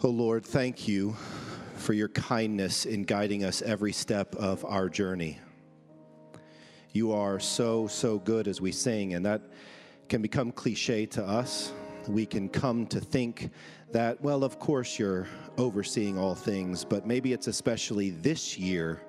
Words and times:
Oh 0.00 0.10
Lord, 0.10 0.46
thank 0.46 0.86
you 0.86 1.16
for 1.74 1.92
your 1.92 2.06
kindness 2.06 2.86
in 2.86 3.02
guiding 3.02 3.42
us 3.42 3.62
every 3.62 3.92
step 3.92 4.32
of 4.36 4.64
our 4.64 4.88
journey. 4.88 5.40
You 6.92 7.10
are 7.10 7.40
so, 7.40 7.88
so 7.88 8.20
good 8.20 8.46
as 8.46 8.60
we 8.60 8.70
sing, 8.70 9.14
and 9.14 9.26
that 9.26 9.42
can 10.08 10.22
become 10.22 10.52
cliche 10.52 11.04
to 11.06 11.24
us. 11.24 11.72
We 12.06 12.26
can 12.26 12.48
come 12.48 12.86
to 12.86 13.00
think 13.00 13.50
that, 13.90 14.20
well, 14.22 14.44
of 14.44 14.60
course 14.60 15.00
you're 15.00 15.26
overseeing 15.56 16.16
all 16.16 16.36
things, 16.36 16.84
but 16.84 17.04
maybe 17.04 17.32
it's 17.32 17.48
especially 17.48 18.10
this 18.10 18.56
year 18.56 19.02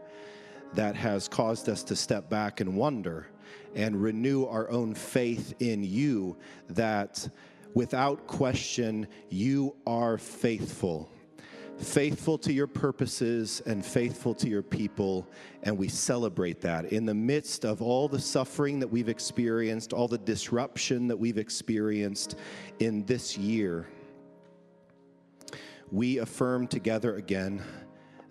that 0.74 0.96
has 0.96 1.28
caused 1.28 1.70
us 1.70 1.84
to 1.84 1.96
step 1.96 2.32
back 2.32 2.62
and 2.62 2.76
wonder 2.76 3.28
and 3.76 4.02
renew 4.02 4.46
our 4.46 4.68
own 4.72 4.96
faith 4.96 5.54
in 5.60 5.84
you 5.84 6.36
that 6.70 7.30
without 7.74 8.28
question, 8.28 9.08
you 9.30 9.76
are 9.86 10.18
faithful 10.18 11.10
faithful 11.80 12.38
to 12.38 12.52
your 12.52 12.68
purposes 12.68 13.62
and 13.66 13.86
faithful 13.86 14.34
to 14.36 14.50
your 14.50 14.62
people, 14.62 15.28
and 15.64 15.78
we 15.78 15.88
celebrate 15.88 16.62
that. 16.62 16.92
In 16.92 17.06
the 17.06 17.14
midst 17.14 17.66
of 17.66 17.82
all 17.82 18.08
the 18.08 18.20
suffering 18.20 18.80
that 18.80 18.88
we've 18.88 19.10
experienced, 19.10 19.94
all 19.94 20.08
the 20.08 20.18
disruption 20.18 21.08
that 21.08 21.18
we've 21.18 21.38
experienced 21.38 22.36
in 22.80 23.06
this 23.06 23.38
year, 23.38 23.88
we 25.92 26.20
affirm 26.20 26.68
together 26.68 27.16
again 27.16 27.64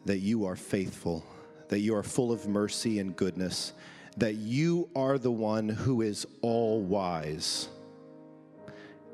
that 0.04 0.18
you 0.18 0.44
are 0.44 0.56
faithful, 0.56 1.24
that 1.68 1.80
you 1.80 1.94
are 1.96 2.02
full 2.02 2.30
of 2.30 2.46
mercy 2.46 2.98
and 2.98 3.16
goodness, 3.16 3.72
that 4.16 4.34
you 4.34 4.88
are 4.94 5.18
the 5.18 5.32
one 5.32 5.68
who 5.68 6.02
is 6.02 6.26
all 6.42 6.82
wise. 6.82 7.68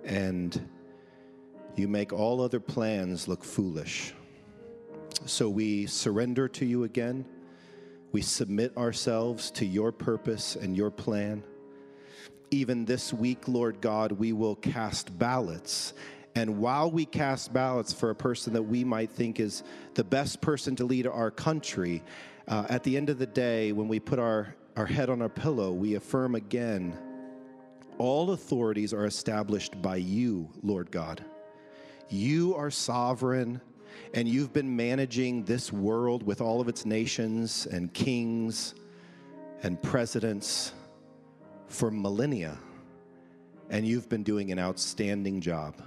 And 0.05 0.69
you 1.77 1.89
make 1.89 2.13
all 2.13 2.41
other 2.41 2.61
plans 2.61 3.27
look 3.27 3.43
foolish. 3.43 4.13
So 5.27 5.49
we 5.49 5.87
surrender 5.87 6.49
to 6.49 6.65
you 6.65 6.85
again. 6.85 7.25
We 8.13 8.21
submit 8.21 8.77
ourselves 8.77 9.51
to 9.53 9.67
your 9.67 9.91
purpose 9.91 10.55
and 10.55 10.77
your 10.77 10.91
plan. 10.91 11.43
Even 12.51 12.85
this 12.85 13.13
week, 13.13 13.49
Lord 13.49 13.81
God, 13.81 14.13
we 14.13 14.33
will 14.33 14.55
cast 14.55 15.19
ballots. 15.19 15.95
And 16.37 16.59
while 16.59 16.91
we 16.91 17.07
cast 17.07 17.53
ballots 17.53 17.93
for 17.93 18.11
a 18.11 18.15
person 18.15 18.53
that 18.53 18.63
we 18.63 18.85
might 18.85 19.11
think 19.11 19.41
is 19.41 19.63
the 19.95 20.05
best 20.05 20.41
person 20.41 20.77
to 20.77 20.85
lead 20.85 21.07
our 21.07 21.31
country, 21.31 22.03
uh, 22.47 22.67
at 22.69 22.83
the 22.85 22.97
end 22.97 23.09
of 23.09 23.19
the 23.19 23.27
day, 23.27 23.73
when 23.73 23.89
we 23.89 23.99
put 23.99 24.19
our, 24.19 24.55
our 24.77 24.87
head 24.87 25.11
on 25.11 25.23
our 25.23 25.29
pillow, 25.29 25.73
we 25.73 25.95
affirm 25.95 26.35
again 26.35 26.97
all 27.99 28.33
authorities 28.33 28.93
are 28.93 29.07
established 29.07 29.81
by 29.81 29.97
you, 29.97 30.51
Lord 30.63 30.91
God. 30.91 31.25
You 32.09 32.55
are 32.55 32.71
sovereign 32.71 33.61
and 34.13 34.29
you've 34.29 34.53
been 34.53 34.75
managing 34.75 35.45
this 35.45 35.73
world 35.73 36.23
with 36.23 36.41
all 36.41 36.61
of 36.61 36.69
its 36.69 36.87
nations 36.87 37.67
and 37.67 37.93
kings 37.93 38.75
and 39.63 39.81
presidents 39.83 40.73
for 41.69 41.91
millennia. 41.91 42.59
And 43.71 43.87
you've 43.87 44.09
been 44.09 44.23
doing 44.23 44.53
an 44.53 44.59
outstanding 44.59 45.41
job. 45.41 45.83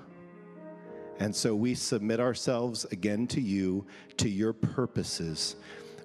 And 1.19 1.35
so 1.35 1.55
we 1.55 1.73
submit 1.73 2.19
ourselves 2.19 2.85
again 2.85 3.27
to 3.27 3.41
you, 3.41 3.85
to 4.17 4.29
your 4.29 4.53
purposes. 4.53 5.55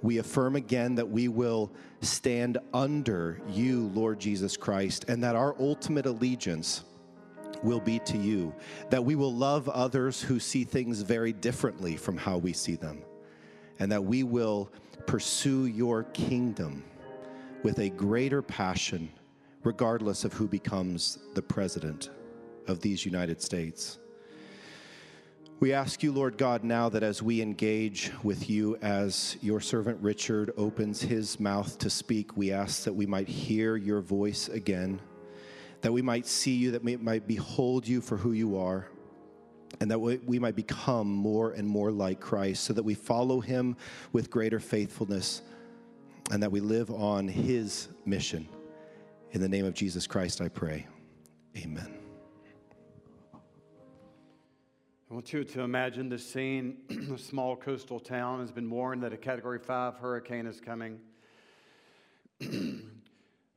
We 0.02 0.18
affirm 0.18 0.56
again 0.56 0.96
that 0.96 1.08
we 1.08 1.28
will 1.28 1.72
stand 2.00 2.58
under 2.74 3.40
you, 3.48 3.88
Lord 3.94 4.18
Jesus 4.18 4.56
Christ, 4.56 5.04
and 5.08 5.22
that 5.22 5.36
our 5.36 5.54
ultimate 5.60 6.06
allegiance 6.06 6.84
will 7.62 7.80
be 7.80 8.00
to 8.00 8.18
you, 8.18 8.52
that 8.90 9.04
we 9.04 9.14
will 9.14 9.32
love 9.32 9.68
others 9.68 10.20
who 10.20 10.40
see 10.40 10.64
things 10.64 11.02
very 11.02 11.32
differently 11.32 11.96
from 11.96 12.16
how 12.16 12.36
we 12.36 12.52
see 12.52 12.74
them, 12.74 13.02
and 13.78 13.90
that 13.92 14.02
we 14.02 14.24
will 14.24 14.70
pursue 15.06 15.66
your 15.66 16.02
kingdom 16.04 16.82
with 17.62 17.78
a 17.78 17.90
greater 17.90 18.42
passion, 18.42 19.08
regardless 19.62 20.24
of 20.24 20.32
who 20.32 20.48
becomes 20.48 21.18
the 21.34 21.42
president 21.42 22.10
of 22.66 22.80
these 22.80 23.04
United 23.04 23.40
States. 23.40 24.00
We 25.62 25.72
ask 25.72 26.02
you, 26.02 26.10
Lord 26.10 26.38
God, 26.38 26.64
now 26.64 26.88
that 26.88 27.04
as 27.04 27.22
we 27.22 27.40
engage 27.40 28.10
with 28.24 28.50
you, 28.50 28.76
as 28.82 29.36
your 29.40 29.60
servant 29.60 30.02
Richard 30.02 30.50
opens 30.56 31.00
his 31.00 31.38
mouth 31.38 31.78
to 31.78 31.88
speak, 31.88 32.36
we 32.36 32.50
ask 32.50 32.82
that 32.82 32.92
we 32.92 33.06
might 33.06 33.28
hear 33.28 33.76
your 33.76 34.00
voice 34.00 34.48
again 34.48 35.00
that 35.82 35.92
we 35.92 36.02
might 36.02 36.26
see 36.26 36.56
you, 36.56 36.72
that 36.72 36.82
we 36.82 36.96
might 36.96 37.28
behold 37.28 37.86
you 37.86 38.00
for 38.00 38.16
who 38.16 38.32
you 38.32 38.58
are, 38.58 38.88
and 39.80 39.88
that 39.90 40.00
we 40.00 40.40
might 40.40 40.56
become 40.56 41.12
more 41.12 41.52
and 41.52 41.68
more 41.68 41.92
like 41.92 42.18
Christ, 42.18 42.64
so 42.64 42.72
that 42.72 42.82
we 42.82 42.94
follow 42.94 43.40
him 43.40 43.76
with 44.12 44.30
greater 44.30 44.58
faithfulness, 44.58 45.42
and 46.32 46.42
that 46.42 46.50
we 46.50 46.58
live 46.58 46.90
on 46.90 47.28
his 47.28 47.86
mission. 48.04 48.48
In 49.30 49.40
the 49.40 49.48
name 49.48 49.64
of 49.64 49.74
Jesus 49.74 50.08
Christ, 50.08 50.40
I 50.40 50.48
pray. 50.48 50.88
Amen. 51.56 52.01
I 55.12 55.14
want 55.14 55.30
you 55.30 55.44
to 55.44 55.60
imagine 55.60 56.08
this 56.08 56.26
scene. 56.26 56.78
a 57.14 57.18
small 57.18 57.54
coastal 57.54 58.00
town 58.00 58.40
has 58.40 58.50
been 58.50 58.70
warned 58.70 59.02
that 59.02 59.12
a 59.12 59.18
Category 59.18 59.58
5 59.58 59.98
hurricane 59.98 60.46
is 60.46 60.58
coming. 60.58 61.00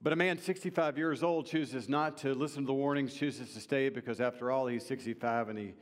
But 0.01 0.11
a 0.11 0.17
man 0.17 0.37
65 0.37 0.97
years 0.97 1.23
old 1.23 1.47
chooses 1.47 1.87
not 1.87 2.17
to 2.17 2.35
listen 2.35 2.63
to 2.63 2.67
the 2.67 2.73
warnings, 2.73 3.13
chooses 3.13 3.53
to 3.53 3.61
stay 3.61 3.87
because, 3.87 4.19
after 4.19 4.51
all, 4.51 4.67
he's 4.67 4.85
65 4.85 5.49
and 5.49 5.57
he 5.57 5.73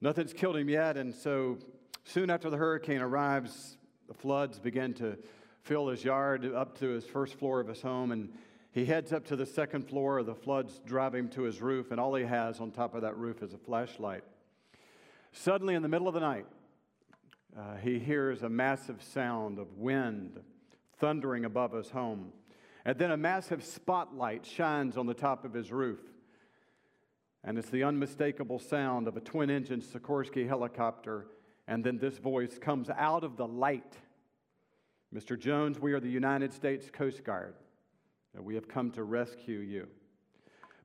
nothing's 0.00 0.32
killed 0.32 0.56
him 0.56 0.68
yet. 0.68 0.96
And 0.96 1.12
so, 1.12 1.58
soon 2.04 2.30
after 2.30 2.48
the 2.48 2.56
hurricane 2.56 3.02
arrives, 3.02 3.76
the 4.06 4.14
floods 4.14 4.60
begin 4.60 4.94
to 4.94 5.18
fill 5.62 5.88
his 5.88 6.04
yard 6.04 6.50
up 6.54 6.78
to 6.78 6.88
his 6.90 7.04
first 7.04 7.34
floor 7.34 7.58
of 7.60 7.66
his 7.66 7.82
home. 7.82 8.12
And 8.12 8.32
he 8.70 8.86
heads 8.86 9.12
up 9.12 9.26
to 9.26 9.36
the 9.36 9.46
second 9.46 9.88
floor. 9.88 10.22
The 10.22 10.34
floods 10.34 10.80
drive 10.86 11.14
him 11.14 11.28
to 11.30 11.42
his 11.42 11.60
roof, 11.60 11.90
and 11.90 11.98
all 11.98 12.14
he 12.14 12.24
has 12.24 12.60
on 12.60 12.70
top 12.70 12.94
of 12.94 13.02
that 13.02 13.18
roof 13.18 13.42
is 13.42 13.52
a 13.52 13.58
flashlight. 13.58 14.22
Suddenly, 15.38 15.74
in 15.74 15.82
the 15.82 15.88
middle 15.88 16.08
of 16.08 16.14
the 16.14 16.20
night, 16.20 16.46
uh, 17.56 17.76
he 17.76 17.98
hears 17.98 18.42
a 18.42 18.48
massive 18.48 19.02
sound 19.02 19.58
of 19.58 19.76
wind 19.76 20.40
thundering 20.98 21.44
above 21.44 21.72
his 21.72 21.90
home. 21.90 22.32
And 22.86 22.98
then 22.98 23.10
a 23.10 23.18
massive 23.18 23.62
spotlight 23.62 24.46
shines 24.46 24.96
on 24.96 25.06
the 25.06 25.14
top 25.14 25.44
of 25.44 25.52
his 25.52 25.70
roof. 25.70 26.00
And 27.44 27.58
it's 27.58 27.68
the 27.68 27.84
unmistakable 27.84 28.58
sound 28.58 29.06
of 29.06 29.16
a 29.18 29.20
twin 29.20 29.50
engine 29.50 29.82
Sikorsky 29.82 30.48
helicopter. 30.48 31.26
And 31.68 31.84
then 31.84 31.98
this 31.98 32.16
voice 32.16 32.58
comes 32.58 32.88
out 32.88 33.22
of 33.22 33.36
the 33.36 33.46
light 33.46 33.94
Mr. 35.14 35.38
Jones, 35.38 35.78
we 35.78 35.92
are 35.92 36.00
the 36.00 36.08
United 36.08 36.52
States 36.52 36.90
Coast 36.90 37.22
Guard. 37.22 37.54
And 38.34 38.44
we 38.44 38.54
have 38.54 38.68
come 38.68 38.90
to 38.92 39.04
rescue 39.04 39.60
you. 39.60 39.86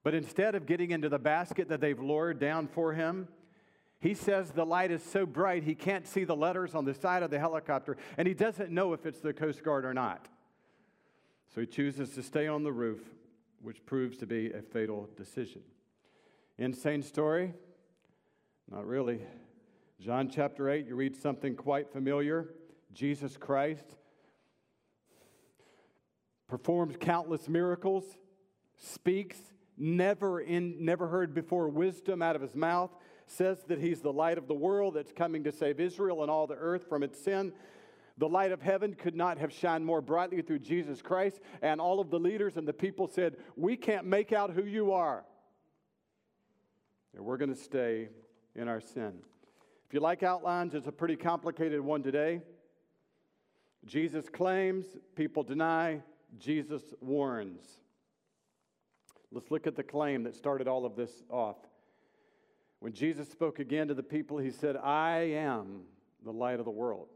But 0.03 0.13
instead 0.13 0.55
of 0.55 0.65
getting 0.65 0.91
into 0.91 1.09
the 1.09 1.19
basket 1.19 1.69
that 1.69 1.81
they've 1.81 1.99
lowered 1.99 2.39
down 2.39 2.67
for 2.67 2.93
him, 2.93 3.27
he 4.01 4.15
says 4.15 4.49
the 4.49 4.65
light 4.65 4.91
is 4.91 5.03
so 5.03 5.25
bright 5.27 5.63
he 5.63 5.75
can't 5.75 6.07
see 6.07 6.23
the 6.23 6.35
letters 6.35 6.73
on 6.73 6.85
the 6.85 6.93
side 6.93 7.21
of 7.21 7.29
the 7.29 7.39
helicopter, 7.39 7.97
and 8.17 8.27
he 8.27 8.33
doesn't 8.33 8.71
know 8.71 8.93
if 8.93 9.05
it's 9.05 9.19
the 9.19 9.31
Coast 9.31 9.63
Guard 9.63 9.85
or 9.85 9.93
not. 9.93 10.27
So 11.53 11.61
he 11.61 11.67
chooses 11.67 12.09
to 12.15 12.23
stay 12.23 12.47
on 12.47 12.63
the 12.63 12.71
roof, 12.71 13.01
which 13.61 13.85
proves 13.85 14.17
to 14.17 14.25
be 14.25 14.51
a 14.51 14.61
fatal 14.61 15.07
decision. 15.15 15.61
Insane 16.57 17.03
story? 17.03 17.53
Not 18.71 18.87
really. 18.87 19.21
John 19.99 20.29
chapter 20.29 20.69
8, 20.69 20.87
you 20.87 20.95
read 20.95 21.15
something 21.15 21.55
quite 21.55 21.91
familiar. 21.93 22.47
Jesus 22.93 23.37
Christ 23.37 23.85
performs 26.47 26.95
countless 26.99 27.47
miracles, 27.47 28.03
speaks 28.77 29.37
never 29.77 30.41
in 30.41 30.83
never 30.83 31.07
heard 31.07 31.33
before 31.33 31.69
wisdom 31.69 32.21
out 32.21 32.35
of 32.35 32.41
his 32.41 32.55
mouth, 32.55 32.91
says 33.31 33.63
that 33.67 33.79
he's 33.79 34.01
the 34.01 34.13
light 34.13 34.37
of 34.37 34.47
the 34.47 34.53
world 34.53 34.95
that's 34.95 35.11
coming 35.11 35.43
to 35.45 35.51
save 35.51 35.79
Israel 35.79 36.21
and 36.21 36.29
all 36.29 36.47
the 36.47 36.55
earth 36.55 36.87
from 36.87 37.03
its 37.03 37.19
sin. 37.19 37.53
The 38.17 38.27
light 38.27 38.51
of 38.51 38.61
heaven 38.61 38.93
could 38.93 39.15
not 39.15 39.37
have 39.37 39.51
shined 39.51 39.85
more 39.85 40.01
brightly 40.01 40.41
through 40.41 40.59
Jesus 40.59 41.01
Christ. 41.01 41.39
And 41.61 41.79
all 41.79 41.99
of 41.99 42.09
the 42.09 42.19
leaders 42.19 42.57
and 42.57 42.67
the 42.67 42.73
people 42.73 43.07
said, 43.07 43.37
We 43.55 43.75
can't 43.75 44.05
make 44.05 44.33
out 44.33 44.51
who 44.51 44.65
you 44.65 44.91
are. 44.91 45.23
And 47.15 47.25
we're 47.25 47.37
going 47.37 47.53
to 47.53 47.59
stay 47.59 48.09
in 48.55 48.67
our 48.67 48.81
sin. 48.81 49.13
If 49.87 49.93
you 49.93 49.99
like 49.99 50.23
outlines, 50.23 50.73
it's 50.73 50.87
a 50.87 50.91
pretty 50.91 51.15
complicated 51.15 51.81
one 51.81 52.03
today. 52.03 52.41
Jesus 53.85 54.29
claims, 54.29 54.85
people 55.15 55.43
deny, 55.43 56.01
Jesus 56.37 56.81
warns. 57.01 57.61
Let's 59.31 59.49
look 59.49 59.65
at 59.65 59.75
the 59.75 59.83
claim 59.83 60.23
that 60.23 60.35
started 60.35 60.67
all 60.67 60.85
of 60.85 60.95
this 60.95 61.23
off. 61.29 61.57
When 62.81 62.93
Jesus 62.93 63.29
spoke 63.29 63.59
again 63.59 63.89
to 63.89 63.93
the 63.93 64.01
people, 64.01 64.39
he 64.39 64.49
said, 64.49 64.75
I 64.75 65.17
am 65.35 65.81
the 66.25 66.31
light 66.31 66.57
of 66.57 66.65
the 66.65 66.71
world. 66.71 67.09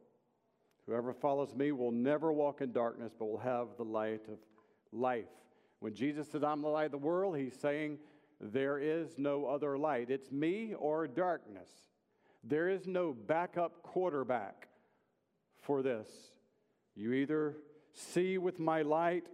Whoever 0.86 1.12
follows 1.12 1.56
me 1.56 1.72
will 1.72 1.92
never 1.92 2.32
walk 2.32 2.62
in 2.62 2.72
darkness, 2.72 3.14
but 3.18 3.26
will 3.26 3.40
have 3.40 3.70
the 3.76 3.84
light 3.84 4.22
of 4.32 4.38
life. 4.92 5.26
When 5.80 5.96
Jesus 5.96 6.30
says, 6.30 6.44
I'm 6.44 6.62
the 6.62 6.68
light 6.68 6.86
of 6.86 6.92
the 6.92 6.98
world, 7.00 7.36
he's 7.36 7.56
saying, 7.60 7.98
There 8.40 8.78
is 8.78 9.18
no 9.18 9.48
other 9.48 9.76
light. 9.76 10.12
It's 10.12 10.32
me 10.32 10.76
or 10.78 11.08
darkness. 11.08 11.70
There 12.44 12.70
is 12.70 12.86
no 12.86 13.12
backup 13.14 13.82
quarterback 13.82 14.68
for 15.62 15.82
this. 15.82 16.08
You 16.94 17.14
either 17.14 17.56
see 17.92 18.38
with 18.38 18.60
my 18.60 18.84
light 18.84 19.26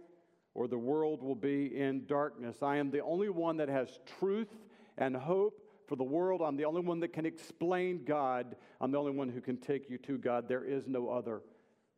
or 0.54 0.66
the 0.66 0.78
world 0.78 1.22
will 1.22 1.34
be 1.34 1.78
in 1.78 2.06
darkness. 2.06 2.62
I 2.62 2.76
am 2.76 2.90
the 2.90 3.02
only 3.02 3.28
one 3.28 3.58
that 3.58 3.68
has 3.68 3.98
truth 4.18 4.48
and 4.96 5.14
hope 5.14 5.61
for 5.92 5.96
the 5.96 6.02
world. 6.02 6.40
I'm 6.40 6.56
the 6.56 6.64
only 6.64 6.80
one 6.80 7.00
that 7.00 7.12
can 7.12 7.26
explain 7.26 8.02
God. 8.06 8.56
I'm 8.80 8.92
the 8.92 8.98
only 8.98 9.12
one 9.12 9.28
who 9.28 9.42
can 9.42 9.58
take 9.58 9.90
you 9.90 9.98
to 9.98 10.16
God. 10.16 10.48
There 10.48 10.64
is 10.64 10.88
no 10.88 11.10
other 11.10 11.42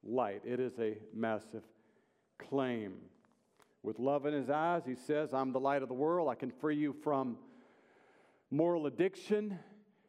light. 0.03 0.43
It 0.45 0.59
is 0.59 0.73
a 0.81 0.97
massive 1.15 1.63
claim. 2.41 2.95
With 3.85 4.01
love 4.01 4.27
in 4.27 4.35
his 4.35 4.51
eyes, 4.51 4.83
he 4.85 4.97
says, 4.97 5.33
I'm 5.33 5.53
the 5.53 5.61
light 5.61 5.83
of 5.83 5.87
the 5.87 5.95
world. 5.95 6.29
I 6.29 6.35
can 6.35 6.51
free 6.51 6.75
you 6.75 6.93
from 7.05 7.37
moral 8.51 8.87
addiction. 8.87 9.61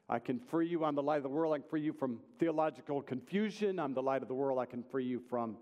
I 0.10 0.18
can 0.18 0.40
free 0.40 0.68
you. 0.68 0.84
I'm 0.84 0.96
the 0.96 1.04
light 1.04 1.18
of 1.18 1.24
the 1.24 1.30
world. 1.30 1.54
I 1.54 1.60
can 1.60 1.70
free 1.70 1.82
you 1.82 1.94
from 1.94 2.22
theological 2.40 3.04
confusion. 3.04 3.78
I'm 3.78 3.94
the 3.94 4.02
light 4.02 4.24
of 4.24 4.28
the 4.28 4.34
world. 4.34 4.58
I 4.58 4.66
can 4.66 4.82
free 4.82 5.06
you 5.06 5.22
from 5.30 5.58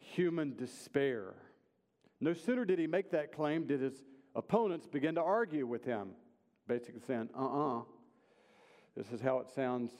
human 0.00 0.56
despair. 0.56 1.34
No 2.20 2.34
sooner 2.34 2.64
did 2.64 2.80
he 2.80 2.88
make 2.88 3.12
that 3.12 3.30
claim 3.30 3.64
did 3.68 3.80
his 3.80 4.02
opponents 4.34 4.88
begin 4.88 5.14
to 5.14 5.22
argue 5.22 5.68
with 5.68 5.84
him, 5.84 6.08
basically 6.68 7.00
saying, 7.06 7.30
uh 7.34 7.40
uh-uh. 7.40 7.78
uh 7.78 7.82
This 8.96 9.10
is 9.10 9.20
how 9.20 9.38
it 9.40 9.50
sounds 9.50 9.90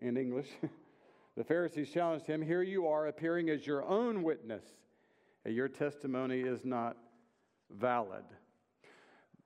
in 0.00 0.16
English. 0.16 0.48
the 1.36 1.44
Pharisees 1.44 1.90
challenged 1.90 2.26
him, 2.26 2.42
Here 2.42 2.62
you 2.62 2.88
are 2.88 3.06
appearing 3.06 3.50
as 3.50 3.66
your 3.66 3.84
own 3.84 4.22
witness, 4.22 4.64
and 5.44 5.54
your 5.54 5.68
testimony 5.68 6.40
is 6.40 6.64
not 6.64 6.96
valid. 7.70 8.24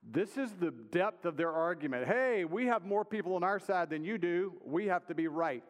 This 0.02 0.38
is 0.38 0.52
the 0.52 0.70
depth 0.70 1.26
of 1.26 1.36
their 1.36 1.52
argument. 1.52 2.06
Hey, 2.06 2.44
we 2.44 2.66
have 2.66 2.86
more 2.86 3.04
people 3.04 3.34
on 3.34 3.44
our 3.44 3.58
side 3.58 3.90
than 3.90 4.04
you 4.04 4.16
do. 4.16 4.54
We 4.64 4.86
have 4.86 5.06
to 5.08 5.14
be 5.14 5.28
right. 5.28 5.68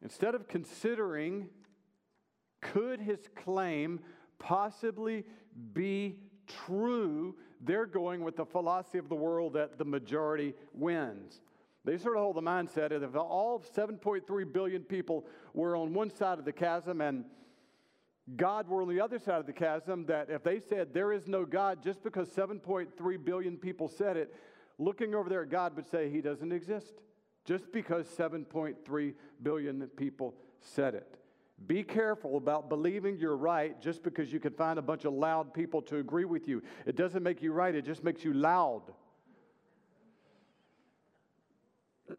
Instead 0.00 0.36
of 0.36 0.46
considering 0.46 1.48
could 2.60 3.00
his 3.00 3.18
claim 3.34 4.00
possibly 4.38 5.24
be 5.72 6.20
true, 6.46 7.34
they're 7.60 7.86
going 7.86 8.22
with 8.22 8.36
the 8.36 8.46
philosophy 8.46 8.98
of 8.98 9.08
the 9.08 9.14
world 9.14 9.54
that 9.54 9.78
the 9.78 9.84
majority 9.84 10.54
wins. 10.72 11.40
They 11.84 11.96
sort 11.96 12.16
of 12.16 12.22
hold 12.22 12.36
the 12.36 12.42
mindset 12.42 12.90
that 12.90 13.02
if 13.02 13.16
all 13.16 13.62
7.3 13.76 14.52
billion 14.52 14.82
people 14.82 15.24
were 15.54 15.76
on 15.76 15.94
one 15.94 16.10
side 16.10 16.38
of 16.38 16.44
the 16.44 16.52
chasm 16.52 17.00
and 17.00 17.24
God 18.36 18.68
were 18.68 18.82
on 18.82 18.88
the 18.88 19.00
other 19.00 19.18
side 19.18 19.40
of 19.40 19.46
the 19.46 19.52
chasm, 19.52 20.04
that 20.06 20.28
if 20.28 20.42
they 20.42 20.60
said 20.60 20.92
there 20.92 21.12
is 21.12 21.26
no 21.26 21.46
God, 21.46 21.82
just 21.82 22.02
because 22.02 22.28
7.3 22.28 23.24
billion 23.24 23.56
people 23.56 23.88
said 23.88 24.16
it, 24.16 24.34
looking 24.78 25.14
over 25.14 25.30
there 25.30 25.42
at 25.42 25.50
God 25.50 25.74
would 25.76 25.88
say 25.90 26.10
he 26.10 26.20
doesn't 26.20 26.52
exist, 26.52 27.00
just 27.46 27.72
because 27.72 28.06
7.3 28.06 29.14
billion 29.42 29.86
people 29.96 30.34
said 30.60 30.94
it. 30.94 31.17
Be 31.66 31.82
careful 31.82 32.36
about 32.36 32.68
believing 32.68 33.18
you're 33.18 33.36
right 33.36 33.80
just 33.80 34.02
because 34.02 34.32
you 34.32 34.40
can 34.40 34.52
find 34.52 34.78
a 34.78 34.82
bunch 34.82 35.04
of 35.04 35.12
loud 35.12 35.52
people 35.52 35.82
to 35.82 35.96
agree 35.98 36.24
with 36.24 36.48
you. 36.48 36.62
It 36.86 36.96
doesn't 36.96 37.22
make 37.22 37.42
you 37.42 37.52
right, 37.52 37.74
it 37.74 37.84
just 37.84 38.04
makes 38.04 38.24
you 38.24 38.32
loud. 38.32 38.82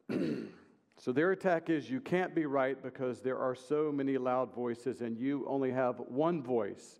So 0.99 1.13
their 1.13 1.31
attack 1.31 1.69
is 1.69 1.89
you 1.89 2.01
can't 2.01 2.35
be 2.35 2.45
right 2.45 2.81
because 2.83 3.21
there 3.21 3.37
are 3.37 3.55
so 3.55 3.89
many 3.89 4.17
loud 4.17 4.53
voices 4.53 4.99
and 4.99 5.17
you 5.17 5.45
only 5.47 5.71
have 5.71 5.95
one 6.09 6.43
voice. 6.43 6.99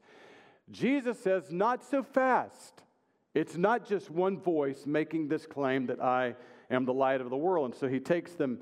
Jesus 0.71 1.19
says, 1.19 1.51
not 1.51 1.83
so 1.83 2.01
fast. 2.01 2.83
It's 3.33 3.57
not 3.57 3.85
just 3.85 4.09
one 4.09 4.39
voice 4.39 4.85
making 4.85 5.27
this 5.27 5.45
claim 5.45 5.85
that 5.87 6.01
I 6.01 6.35
am 6.71 6.85
the 6.85 6.93
light 6.93 7.19
of 7.19 7.29
the 7.29 7.35
world. 7.35 7.71
And 7.71 7.75
so 7.75 7.89
he 7.89 7.99
takes 7.99 8.35
them, 8.35 8.59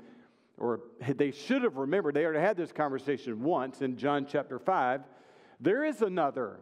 or 0.58 0.80
they 1.16 1.30
should 1.30 1.62
have 1.62 1.76
remembered, 1.76 2.14
they 2.14 2.24
already 2.24 2.40
had 2.40 2.56
this 2.56 2.72
conversation 2.72 3.42
once 3.42 3.82
in 3.82 3.96
John 3.96 4.26
chapter 4.26 4.58
5. 4.58 5.02
There 5.60 5.84
is 5.84 6.02
another 6.02 6.60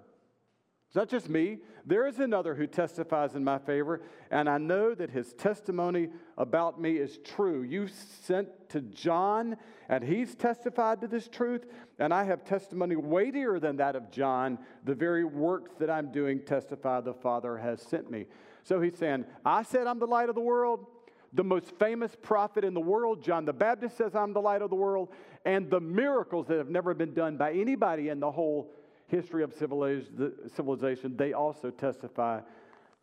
it's 0.97 0.97
not 0.97 1.09
just 1.09 1.29
me. 1.29 1.59
There 1.85 2.07
is 2.07 2.21
another 2.21 2.55
who 2.55 2.67
testifies 2.67 3.35
in 3.35 3.45
my 3.45 3.59
favor, 3.59 4.03
and 4.31 4.49
I 4.49 4.59
know 4.59 4.95
that 4.95 5.11
his 5.11 5.33
testimony 5.35 6.09
about 6.39 6.81
me 6.81 6.97
is 6.97 7.19
true. 7.19 7.63
You 7.63 7.89
sent 7.89 8.49
to 8.71 8.81
John, 8.81 9.57
and 9.89 10.03
he's 10.03 10.35
testified 10.35 11.01
to 11.01 11.09
this 11.09 11.29
truth, 11.29 11.67
and 11.99 12.15
I 12.15 12.25
have 12.25 12.45
testimony 12.45 12.97
weightier 12.97 13.59
than 13.59 13.77
that 13.77 13.97
of 13.97 14.11
John. 14.11 14.59
The 14.85 14.95
very 14.95 15.25
works 15.25 15.73
that 15.81 15.91
I'm 15.91 16.13
doing 16.13 16.41
testify 16.41 17.01
the 17.01 17.15
Father 17.15 17.59
has 17.59 17.83
sent 17.83 18.11
me. 18.11 18.27
So 18.63 18.81
he's 18.81 18.97
saying, 18.97 19.27
I 19.45 19.65
said 19.65 19.87
I'm 19.87 19.99
the 19.99 20.07
light 20.07 20.29
of 20.29 20.35
the 20.35 20.41
world. 20.41 20.87
The 21.33 21.45
most 21.45 21.73
famous 21.79 22.17
prophet 22.23 22.65
in 22.65 22.75
the 22.75 22.81
world, 22.81 23.23
John 23.23 23.45
the 23.45 23.53
Baptist, 23.53 23.97
says 23.97 24.15
I'm 24.15 24.33
the 24.33 24.41
light 24.41 24.63
of 24.63 24.71
the 24.71 24.77
world. 24.77 25.11
And 25.45 25.69
the 25.71 25.81
miracles 25.81 26.47
that 26.49 26.59
have 26.59 26.71
never 26.71 26.95
been 26.95 27.15
done 27.15 27.37
by 27.37 27.53
anybody 27.53 28.09
in 28.09 28.21
the 28.21 28.31
whole 28.31 28.73
history 29.09 29.43
of 29.45 29.53
civilization, 29.53 31.17
they 31.17 31.33
also 31.33 31.71
testify 31.71 32.41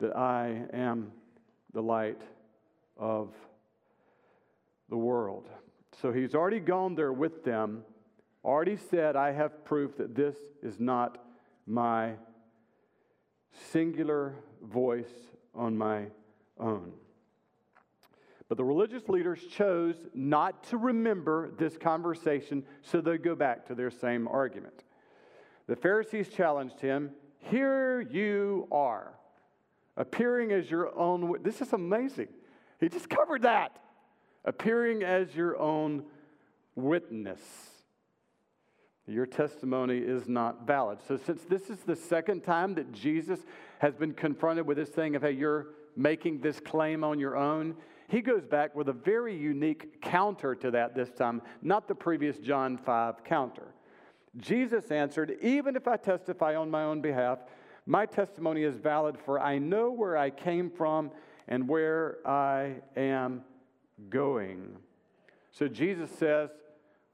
that 0.00 0.16
I 0.16 0.62
am 0.72 1.12
the 1.72 1.82
light 1.82 2.20
of 2.96 3.32
the 4.90 4.96
world. 4.96 5.48
So 6.00 6.12
he's 6.12 6.34
already 6.34 6.60
gone 6.60 6.94
there 6.94 7.12
with 7.12 7.44
them, 7.44 7.84
already 8.44 8.76
said, 8.76 9.16
I 9.16 9.32
have 9.32 9.64
proof 9.64 9.96
that 9.96 10.14
this 10.14 10.36
is 10.62 10.80
not 10.80 11.24
my 11.66 12.14
singular 13.70 14.34
voice 14.62 15.12
on 15.54 15.78
my 15.78 16.06
own. 16.58 16.92
But 18.54 18.58
the 18.58 18.64
religious 18.66 19.08
leaders 19.08 19.40
chose 19.50 19.96
not 20.14 20.62
to 20.68 20.76
remember 20.76 21.50
this 21.58 21.76
conversation, 21.76 22.62
so 22.82 23.00
they 23.00 23.18
go 23.18 23.34
back 23.34 23.66
to 23.66 23.74
their 23.74 23.90
same 23.90 24.28
argument. 24.28 24.84
The 25.66 25.74
Pharisees 25.74 26.28
challenged 26.28 26.78
him, 26.78 27.10
Here 27.50 28.00
you 28.00 28.68
are, 28.70 29.14
appearing 29.96 30.52
as 30.52 30.70
your 30.70 30.96
own. 30.96 31.42
This 31.42 31.62
is 31.62 31.72
amazing. 31.72 32.28
He 32.78 32.88
just 32.88 33.10
covered 33.10 33.42
that. 33.42 33.76
Appearing 34.44 35.02
as 35.02 35.34
your 35.34 35.58
own 35.58 36.04
witness. 36.76 37.40
Your 39.08 39.26
testimony 39.26 39.98
is 39.98 40.28
not 40.28 40.64
valid. 40.64 41.00
So, 41.08 41.16
since 41.16 41.42
this 41.42 41.70
is 41.70 41.78
the 41.78 41.96
second 41.96 42.44
time 42.44 42.76
that 42.76 42.92
Jesus 42.92 43.40
has 43.80 43.96
been 43.96 44.12
confronted 44.12 44.64
with 44.64 44.76
this 44.76 44.90
thing 44.90 45.16
of, 45.16 45.22
hey, 45.22 45.32
you're 45.32 45.70
making 45.96 46.40
this 46.40 46.60
claim 46.60 47.02
on 47.02 47.18
your 47.18 47.36
own, 47.36 47.74
he 48.14 48.20
goes 48.20 48.44
back 48.44 48.76
with 48.76 48.88
a 48.88 48.92
very 48.92 49.36
unique 49.36 50.00
counter 50.00 50.54
to 50.54 50.70
that 50.70 50.94
this 50.94 51.10
time, 51.10 51.42
not 51.62 51.88
the 51.88 51.96
previous 51.96 52.38
John 52.38 52.78
5 52.78 53.24
counter. 53.24 53.74
Jesus 54.36 54.92
answered, 54.92 55.36
Even 55.42 55.74
if 55.74 55.88
I 55.88 55.96
testify 55.96 56.54
on 56.54 56.70
my 56.70 56.84
own 56.84 57.00
behalf, 57.00 57.40
my 57.86 58.06
testimony 58.06 58.62
is 58.62 58.76
valid, 58.76 59.18
for 59.18 59.40
I 59.40 59.58
know 59.58 59.90
where 59.90 60.16
I 60.16 60.30
came 60.30 60.70
from 60.70 61.10
and 61.48 61.68
where 61.68 62.18
I 62.24 62.76
am 62.96 63.42
going. 64.10 64.76
So 65.50 65.66
Jesus 65.66 66.08
says, 66.12 66.50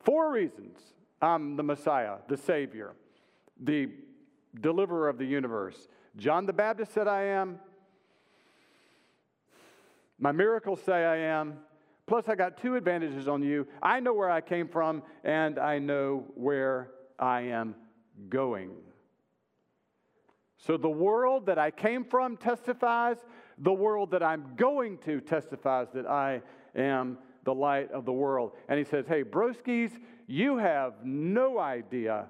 Four 0.01 0.31
reasons 0.31 0.81
I'm 1.23 1.57
the 1.57 1.63
Messiah, 1.63 2.17
the 2.29 2.37
Savior, 2.37 2.93
the 3.59 3.89
deliverer 4.61 5.09
of 5.09 5.17
the 5.17 5.25
universe. 5.25 5.89
John 6.19 6.45
the 6.45 6.53
Baptist 6.53 6.93
said, 6.93 7.09
I 7.09 7.23
am. 7.23 7.59
My 10.21 10.33
miracles 10.33 10.81
say 10.83 11.05
I 11.05 11.17
am. 11.17 11.55
Plus, 12.07 12.29
I 12.29 12.35
got 12.35 12.59
two 12.59 12.77
advantages 12.77 13.27
on 13.27 13.43
you. 13.43 13.67
I 13.83 14.01
know 14.01 14.13
where 14.13 14.31
I 14.31 14.41
came 14.41 14.69
from, 14.69 15.03
and 15.25 15.59
I 15.59 15.79
know 15.79 16.25
where 16.35 16.91
I 17.19 17.43
am 17.43 17.75
going. 18.29 18.71
So 20.59 20.77
the 20.77 20.91
world 20.91 21.47
that 21.47 21.59
I 21.59 21.71
came 21.71 22.05
from 22.05 22.37
testifies, 22.37 23.17
the 23.59 23.73
world 23.73 24.11
that 24.11 24.23
I'm 24.23 24.55
going 24.57 24.99
to 24.99 25.21
testifies 25.21 25.87
that 25.95 26.07
I 26.07 26.43
am 26.75 27.17
the 27.45 27.55
light 27.55 27.91
of 27.93 28.05
the 28.05 28.13
world. 28.13 28.53
And 28.69 28.79
he 28.79 28.85
says, 28.85 29.07
Hey, 29.07 29.25
broskies, 29.25 29.93
you 30.27 30.59
have 30.59 30.95
no 31.03 31.59
idea 31.59 32.27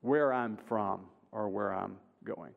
where 0.00 0.32
I'm 0.32 0.56
from 0.56 1.06
or 1.32 1.48
where 1.48 1.74
I'm 1.74 1.96
going. 2.24 2.52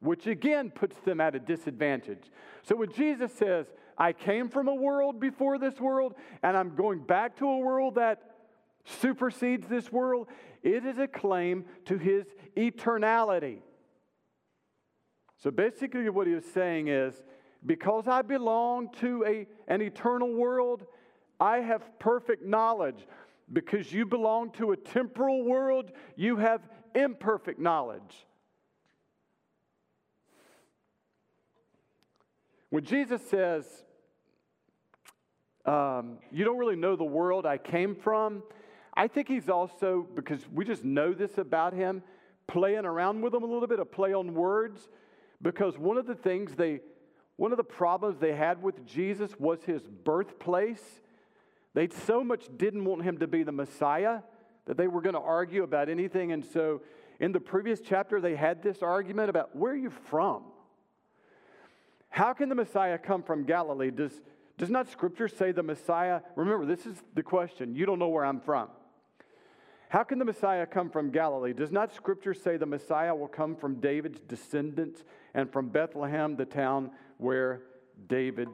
Which 0.00 0.26
again 0.26 0.70
puts 0.70 0.96
them 1.00 1.20
at 1.20 1.34
a 1.34 1.38
disadvantage. 1.38 2.30
So 2.62 2.76
when 2.76 2.92
Jesus 2.92 3.32
says, 3.32 3.66
I 3.98 4.12
came 4.12 4.48
from 4.48 4.68
a 4.68 4.74
world 4.74 5.20
before 5.20 5.58
this 5.58 5.80
world, 5.80 6.14
and 6.42 6.56
I'm 6.56 6.74
going 6.74 7.00
back 7.00 7.36
to 7.38 7.46
a 7.46 7.58
world 7.58 7.94
that 7.94 8.22
supersedes 8.84 9.68
this 9.68 9.90
world, 9.90 10.28
it 10.62 10.84
is 10.84 10.98
a 10.98 11.08
claim 11.08 11.64
to 11.86 11.96
his 11.96 12.26
eternality. 12.56 13.58
So 15.38 15.50
basically, 15.50 16.08
what 16.10 16.26
he 16.26 16.34
was 16.34 16.44
saying 16.44 16.88
is 16.88 17.14
because 17.64 18.06
I 18.06 18.22
belong 18.22 18.90
to 19.00 19.24
a, 19.26 19.46
an 19.68 19.82
eternal 19.82 20.32
world, 20.32 20.84
I 21.40 21.58
have 21.58 21.98
perfect 21.98 22.44
knowledge. 22.44 23.06
Because 23.52 23.92
you 23.92 24.04
belong 24.06 24.50
to 24.52 24.72
a 24.72 24.76
temporal 24.76 25.44
world, 25.44 25.92
you 26.16 26.36
have 26.36 26.62
imperfect 26.94 27.60
knowledge. 27.60 28.25
When 32.70 32.84
Jesus 32.84 33.22
says, 33.28 33.64
um, 35.64 36.18
you 36.30 36.44
don't 36.44 36.58
really 36.58 36.76
know 36.76 36.96
the 36.96 37.04
world 37.04 37.46
I 37.46 37.58
came 37.58 37.94
from. 37.94 38.42
I 38.96 39.08
think 39.08 39.28
he's 39.28 39.48
also, 39.48 40.06
because 40.14 40.40
we 40.52 40.64
just 40.64 40.84
know 40.84 41.12
this 41.12 41.38
about 41.38 41.74
him, 41.74 42.02
playing 42.46 42.84
around 42.86 43.20
with 43.20 43.32
them 43.32 43.42
a 43.42 43.46
little 43.46 43.66
bit, 43.66 43.80
a 43.80 43.84
play 43.84 44.14
on 44.14 44.34
words, 44.34 44.88
because 45.42 45.76
one 45.76 45.96
of 45.96 46.06
the 46.06 46.14
things 46.14 46.54
they, 46.54 46.80
one 47.36 47.50
of 47.50 47.56
the 47.56 47.64
problems 47.64 48.18
they 48.18 48.34
had 48.34 48.62
with 48.62 48.86
Jesus 48.86 49.32
was 49.38 49.62
his 49.64 49.82
birthplace. 49.82 50.82
They 51.74 51.88
so 51.88 52.24
much 52.24 52.48
didn't 52.56 52.84
want 52.84 53.02
him 53.02 53.18
to 53.18 53.26
be 53.26 53.42
the 53.42 53.52
Messiah 53.52 54.20
that 54.66 54.76
they 54.76 54.88
were 54.88 55.02
going 55.02 55.14
to 55.14 55.20
argue 55.20 55.62
about 55.62 55.88
anything. 55.88 56.32
And 56.32 56.44
so 56.44 56.80
in 57.20 57.32
the 57.32 57.40
previous 57.40 57.80
chapter, 57.80 58.20
they 58.20 58.34
had 58.34 58.62
this 58.62 58.82
argument 58.82 59.30
about 59.30 59.54
where 59.54 59.72
are 59.72 59.76
you 59.76 59.90
from? 59.90 60.44
How 62.16 62.32
can 62.32 62.48
the 62.48 62.54
Messiah 62.54 62.96
come 62.96 63.22
from 63.22 63.44
Galilee? 63.44 63.90
Does, 63.90 64.22
does 64.56 64.70
not 64.70 64.88
Scripture 64.88 65.28
say 65.28 65.52
the 65.52 65.62
Messiah? 65.62 66.22
Remember, 66.34 66.64
this 66.64 66.86
is 66.86 66.96
the 67.14 67.22
question. 67.22 67.74
You 67.74 67.84
don't 67.84 67.98
know 67.98 68.08
where 68.08 68.24
I'm 68.24 68.40
from. 68.40 68.70
How 69.90 70.02
can 70.02 70.18
the 70.18 70.24
Messiah 70.24 70.64
come 70.64 70.88
from 70.88 71.10
Galilee? 71.10 71.52
Does 71.52 71.70
not 71.70 71.92
Scripture 71.92 72.32
say 72.32 72.56
the 72.56 72.64
Messiah 72.64 73.14
will 73.14 73.28
come 73.28 73.54
from 73.54 73.80
David's 73.80 74.18
descendants 74.20 75.04
and 75.34 75.52
from 75.52 75.68
Bethlehem, 75.68 76.36
the 76.36 76.46
town 76.46 76.90
where 77.18 77.64
David 78.08 78.48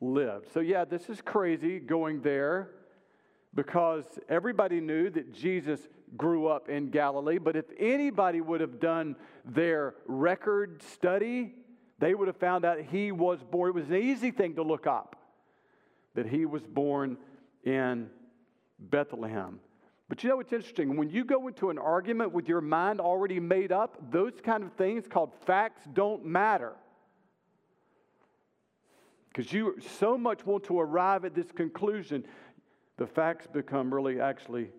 lived? 0.00 0.50
So, 0.54 0.60
yeah, 0.60 0.86
this 0.86 1.10
is 1.10 1.20
crazy 1.20 1.80
going 1.80 2.22
there 2.22 2.70
because 3.54 4.04
everybody 4.30 4.80
knew 4.80 5.10
that 5.10 5.34
Jesus 5.34 5.80
grew 6.16 6.46
up 6.46 6.70
in 6.70 6.88
Galilee. 6.88 7.36
But 7.36 7.56
if 7.56 7.66
anybody 7.78 8.40
would 8.40 8.62
have 8.62 8.80
done 8.80 9.16
their 9.44 9.96
record 10.06 10.82
study, 10.82 11.56
they 12.02 12.16
would 12.16 12.26
have 12.26 12.36
found 12.36 12.64
out 12.64 12.80
he 12.80 13.12
was 13.12 13.44
born. 13.44 13.68
It 13.68 13.74
was 13.76 13.88
an 13.88 13.94
easy 13.94 14.32
thing 14.32 14.56
to 14.56 14.64
look 14.64 14.88
up 14.88 15.14
that 16.16 16.26
he 16.26 16.46
was 16.46 16.62
born 16.64 17.16
in 17.62 18.10
Bethlehem. 18.76 19.60
But 20.08 20.24
you 20.24 20.28
know 20.28 20.34
what's 20.34 20.52
interesting? 20.52 20.96
When 20.96 21.10
you 21.10 21.24
go 21.24 21.46
into 21.46 21.70
an 21.70 21.78
argument 21.78 22.32
with 22.32 22.48
your 22.48 22.60
mind 22.60 23.00
already 23.00 23.38
made 23.38 23.70
up, 23.70 24.10
those 24.10 24.32
kind 24.42 24.64
of 24.64 24.72
things 24.72 25.06
called 25.06 25.30
facts 25.46 25.82
don't 25.92 26.26
matter. 26.26 26.72
Because 29.28 29.52
you 29.52 29.76
so 30.00 30.18
much 30.18 30.44
want 30.44 30.64
to 30.64 30.80
arrive 30.80 31.24
at 31.24 31.36
this 31.36 31.52
conclusion, 31.52 32.24
the 32.96 33.06
facts 33.06 33.46
become 33.46 33.94
really 33.94 34.20
actually 34.20 34.70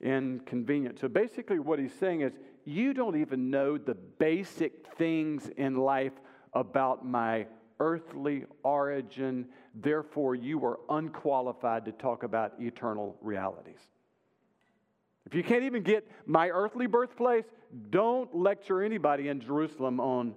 inconvenient. 0.00 1.00
So 1.00 1.08
basically, 1.08 1.58
what 1.58 1.78
he's 1.78 1.92
saying 1.92 2.22
is, 2.22 2.32
you 2.64 2.94
don't 2.94 3.20
even 3.20 3.50
know 3.50 3.76
the 3.76 3.94
basic 3.94 4.86
things 4.96 5.50
in 5.58 5.76
life 5.76 6.14
about 6.52 7.04
my 7.04 7.46
earthly 7.78 8.44
origin. 8.62 9.46
Therefore, 9.74 10.34
you 10.34 10.64
are 10.64 10.78
unqualified 10.88 11.84
to 11.86 11.92
talk 11.92 12.22
about 12.22 12.52
eternal 12.60 13.16
realities. 13.20 13.80
If 15.26 15.34
you 15.34 15.42
can't 15.42 15.64
even 15.64 15.82
get 15.82 16.08
my 16.26 16.48
earthly 16.48 16.86
birthplace, 16.86 17.44
don't 17.90 18.34
lecture 18.34 18.82
anybody 18.82 19.28
in 19.28 19.40
Jerusalem 19.40 20.00
on 20.00 20.34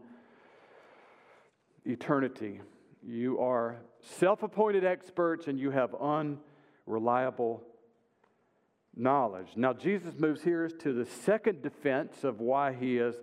eternity. 1.85 2.61
You 3.05 3.39
are 3.39 3.77
self 4.01 4.43
appointed 4.43 4.85
experts 4.85 5.47
and 5.47 5.59
you 5.59 5.71
have 5.71 5.95
unreliable 5.95 7.63
knowledge. 8.95 9.47
Now, 9.55 9.73
Jesus 9.73 10.13
moves 10.17 10.43
here 10.43 10.69
to 10.69 10.93
the 10.93 11.05
second 11.05 11.61
defense 11.61 12.23
of 12.23 12.39
why 12.39 12.73
he 12.73 12.97
is 12.97 13.15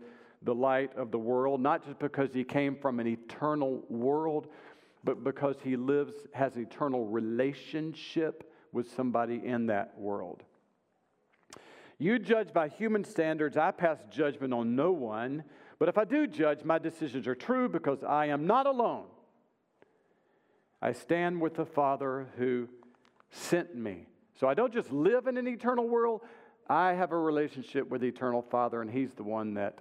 the 0.42 0.54
light 0.54 0.94
of 0.96 1.10
the 1.10 1.18
world, 1.18 1.60
not 1.60 1.84
just 1.84 1.98
because 1.98 2.32
he 2.32 2.44
came 2.44 2.76
from 2.76 3.00
an 3.00 3.06
eternal 3.06 3.82
world, 3.88 4.48
but 5.04 5.22
because 5.22 5.56
he 5.62 5.76
lives, 5.76 6.14
has 6.32 6.56
an 6.56 6.62
eternal 6.62 7.06
relationship 7.06 8.52
with 8.72 8.90
somebody 8.92 9.40
in 9.44 9.66
that 9.66 9.98
world. 9.98 10.42
You 11.98 12.18
judge 12.18 12.52
by 12.52 12.68
human 12.68 13.04
standards. 13.04 13.56
I 13.56 13.70
pass 13.72 13.98
judgment 14.10 14.54
on 14.54 14.74
no 14.74 14.90
one. 14.92 15.44
But 15.78 15.88
if 15.88 15.98
I 15.98 16.04
do 16.04 16.26
judge, 16.26 16.64
my 16.64 16.78
decisions 16.78 17.26
are 17.26 17.34
true 17.34 17.68
because 17.68 18.02
I 18.02 18.26
am 18.26 18.46
not 18.46 18.66
alone. 18.66 19.06
I 20.80 20.92
stand 20.92 21.40
with 21.40 21.54
the 21.54 21.66
Father 21.66 22.28
who 22.38 22.68
sent 23.30 23.74
me. 23.74 24.06
So 24.38 24.48
I 24.48 24.54
don't 24.54 24.72
just 24.72 24.90
live 24.90 25.26
in 25.26 25.36
an 25.36 25.46
eternal 25.46 25.86
world, 25.86 26.22
I 26.68 26.94
have 26.94 27.12
a 27.12 27.18
relationship 27.18 27.90
with 27.90 28.00
the 28.00 28.06
eternal 28.06 28.42
Father, 28.42 28.80
and 28.80 28.90
He's 28.90 29.12
the 29.12 29.22
one 29.22 29.54
that 29.54 29.80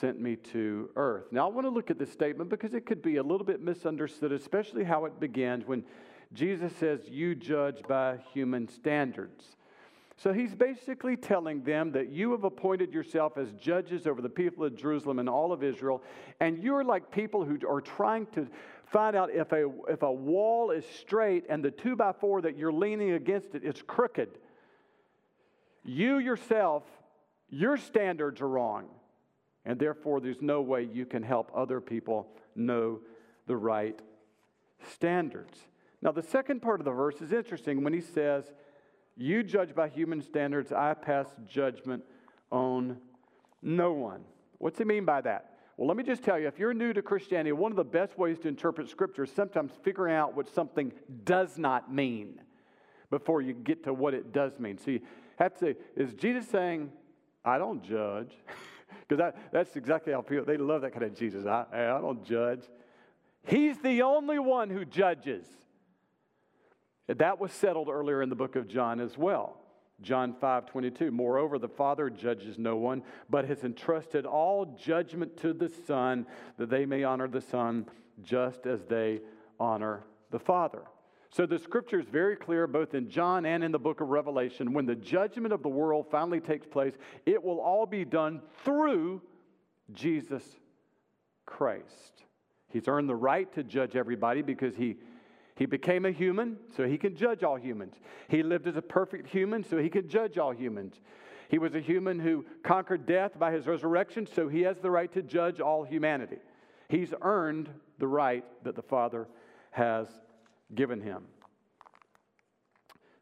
sent 0.00 0.20
me 0.20 0.36
to 0.36 0.90
earth. 0.96 1.26
Now, 1.30 1.48
I 1.48 1.52
want 1.52 1.66
to 1.66 1.70
look 1.70 1.90
at 1.90 1.98
this 1.98 2.12
statement 2.12 2.50
because 2.50 2.74
it 2.74 2.86
could 2.86 3.02
be 3.02 3.16
a 3.16 3.22
little 3.22 3.46
bit 3.46 3.60
misunderstood, 3.60 4.32
especially 4.32 4.84
how 4.84 5.04
it 5.04 5.18
begins 5.18 5.66
when 5.66 5.84
Jesus 6.32 6.72
says, 6.76 7.08
You 7.08 7.34
judge 7.34 7.82
by 7.88 8.18
human 8.32 8.68
standards. 8.68 9.56
So 10.16 10.32
he's 10.32 10.52
basically 10.52 11.16
telling 11.16 11.62
them 11.62 11.92
that 11.92 12.08
you 12.08 12.32
have 12.32 12.42
appointed 12.42 12.92
yourself 12.92 13.38
as 13.38 13.52
judges 13.52 14.04
over 14.06 14.20
the 14.20 14.28
people 14.28 14.64
of 14.64 14.74
Jerusalem 14.74 15.20
and 15.20 15.28
all 15.28 15.52
of 15.52 15.62
Israel, 15.62 16.02
and 16.40 16.58
you're 16.58 16.82
like 16.82 17.12
people 17.12 17.44
who 17.44 17.56
are 17.68 17.80
trying 17.80 18.26
to 18.32 18.48
find 18.86 19.14
out 19.14 19.30
if 19.30 19.52
a, 19.52 19.70
if 19.88 20.02
a 20.02 20.10
wall 20.10 20.72
is 20.72 20.84
straight 21.00 21.44
and 21.48 21.64
the 21.64 21.70
two 21.70 21.94
by 21.94 22.12
four 22.12 22.42
that 22.42 22.56
you're 22.56 22.72
leaning 22.72 23.12
against 23.12 23.54
it 23.54 23.62
is 23.62 23.80
crooked. 23.86 24.30
You 25.84 26.18
yourself, 26.18 26.82
your 27.48 27.76
standards 27.76 28.40
are 28.40 28.48
wrong, 28.48 28.88
and 29.68 29.78
therefore 29.78 30.18
there's 30.18 30.40
no 30.40 30.62
way 30.62 30.82
you 30.82 31.04
can 31.04 31.22
help 31.22 31.52
other 31.54 31.78
people 31.78 32.26
know 32.56 33.00
the 33.46 33.54
right 33.54 34.00
standards. 34.94 35.58
Now, 36.00 36.10
the 36.10 36.22
second 36.22 36.62
part 36.62 36.80
of 36.80 36.86
the 36.86 36.90
verse 36.90 37.20
is 37.20 37.32
interesting 37.32 37.84
when 37.84 37.92
he 37.92 38.00
says, 38.00 38.50
you 39.14 39.42
judge 39.42 39.74
by 39.74 39.88
human 39.88 40.22
standards, 40.22 40.72
I 40.72 40.94
pass 40.94 41.26
judgment 41.46 42.02
on 42.50 42.96
no 43.60 43.92
one. 43.92 44.22
What's 44.56 44.78
he 44.78 44.84
mean 44.84 45.04
by 45.04 45.20
that? 45.20 45.58
Well, 45.76 45.86
let 45.86 45.98
me 45.98 46.02
just 46.02 46.22
tell 46.22 46.38
you 46.38 46.48
if 46.48 46.58
you're 46.58 46.72
new 46.72 46.94
to 46.94 47.02
Christianity, 47.02 47.52
one 47.52 47.70
of 47.70 47.76
the 47.76 47.84
best 47.84 48.16
ways 48.16 48.38
to 48.40 48.48
interpret 48.48 48.88
Scripture 48.88 49.24
is 49.24 49.30
sometimes 49.32 49.72
figuring 49.82 50.14
out 50.14 50.34
what 50.34 50.48
something 50.48 50.92
does 51.24 51.58
not 51.58 51.92
mean 51.92 52.40
before 53.10 53.42
you 53.42 53.52
get 53.52 53.84
to 53.84 53.92
what 53.92 54.14
it 54.14 54.32
does 54.32 54.58
mean. 54.58 54.78
So 54.78 54.92
you 54.92 55.00
have 55.36 55.58
to 55.58 55.76
is 55.94 56.14
Jesus 56.14 56.48
saying, 56.48 56.90
I 57.44 57.58
don't 57.58 57.82
judge? 57.82 58.32
Because 59.00 59.18
that, 59.18 59.52
that's 59.52 59.76
exactly 59.76 60.12
how 60.12 60.20
people, 60.20 60.44
they 60.44 60.56
love 60.56 60.82
that 60.82 60.92
kind 60.92 61.04
of 61.04 61.14
Jesus. 61.14 61.46
I, 61.46 61.66
I 61.72 62.00
don't 62.00 62.24
judge. 62.24 62.62
He's 63.46 63.78
the 63.78 64.02
only 64.02 64.38
one 64.38 64.70
who 64.70 64.84
judges. 64.84 65.46
That 67.06 67.40
was 67.40 67.52
settled 67.52 67.88
earlier 67.88 68.20
in 68.22 68.28
the 68.28 68.36
book 68.36 68.56
of 68.56 68.68
John 68.68 69.00
as 69.00 69.16
well. 69.16 69.60
John 70.00 70.34
5 70.34 70.66
22. 70.66 71.10
Moreover, 71.10 71.58
the 71.58 71.68
Father 71.68 72.10
judges 72.10 72.58
no 72.58 72.76
one, 72.76 73.02
but 73.28 73.46
has 73.46 73.64
entrusted 73.64 74.26
all 74.26 74.76
judgment 74.78 75.36
to 75.38 75.52
the 75.52 75.70
Son, 75.86 76.26
that 76.58 76.70
they 76.70 76.86
may 76.86 77.02
honor 77.04 77.28
the 77.28 77.40
Son 77.40 77.86
just 78.22 78.66
as 78.66 78.84
they 78.84 79.20
honor 79.58 80.04
the 80.30 80.38
Father. 80.38 80.82
So 81.30 81.44
the 81.44 81.58
scripture 81.58 82.00
is 82.00 82.06
very 82.06 82.36
clear, 82.36 82.66
both 82.66 82.94
in 82.94 83.10
John 83.10 83.44
and 83.44 83.62
in 83.62 83.70
the 83.70 83.78
book 83.78 84.00
of 84.00 84.08
Revelation. 84.08 84.72
When 84.72 84.86
the 84.86 84.94
judgment 84.94 85.52
of 85.52 85.62
the 85.62 85.68
world 85.68 86.06
finally 86.10 86.40
takes 86.40 86.66
place, 86.66 86.94
it 87.26 87.42
will 87.42 87.60
all 87.60 87.86
be 87.86 88.04
done 88.04 88.40
through 88.64 89.20
Jesus 89.92 90.42
Christ. 91.44 92.24
He's 92.70 92.88
earned 92.88 93.08
the 93.08 93.16
right 93.16 93.52
to 93.54 93.62
judge 93.62 93.96
everybody 93.96 94.42
because 94.42 94.74
he 94.74 94.96
he 95.58 95.66
became 95.66 96.04
a 96.04 96.12
human, 96.12 96.56
so 96.76 96.86
he 96.86 96.96
can 96.96 97.16
judge 97.16 97.42
all 97.42 97.56
humans. 97.56 97.94
He 98.28 98.44
lived 98.44 98.68
as 98.68 98.76
a 98.76 98.82
perfect 98.82 99.28
human, 99.28 99.64
so 99.64 99.78
he 99.78 99.88
can 99.88 100.08
judge 100.08 100.38
all 100.38 100.52
humans. 100.52 101.00
He 101.48 101.58
was 101.58 101.74
a 101.74 101.80
human 101.80 102.20
who 102.20 102.46
conquered 102.62 103.06
death 103.06 103.36
by 103.36 103.50
his 103.50 103.66
resurrection, 103.66 104.28
so 104.32 104.46
he 104.46 104.60
has 104.62 104.78
the 104.78 104.90
right 104.90 105.12
to 105.14 105.20
judge 105.20 105.58
all 105.58 105.82
humanity. 105.82 106.36
He's 106.88 107.12
earned 107.22 107.70
the 107.98 108.06
right 108.06 108.44
that 108.62 108.76
the 108.76 108.82
Father 108.82 109.26
has 109.72 110.06
given 110.74 111.00
him. 111.00 111.24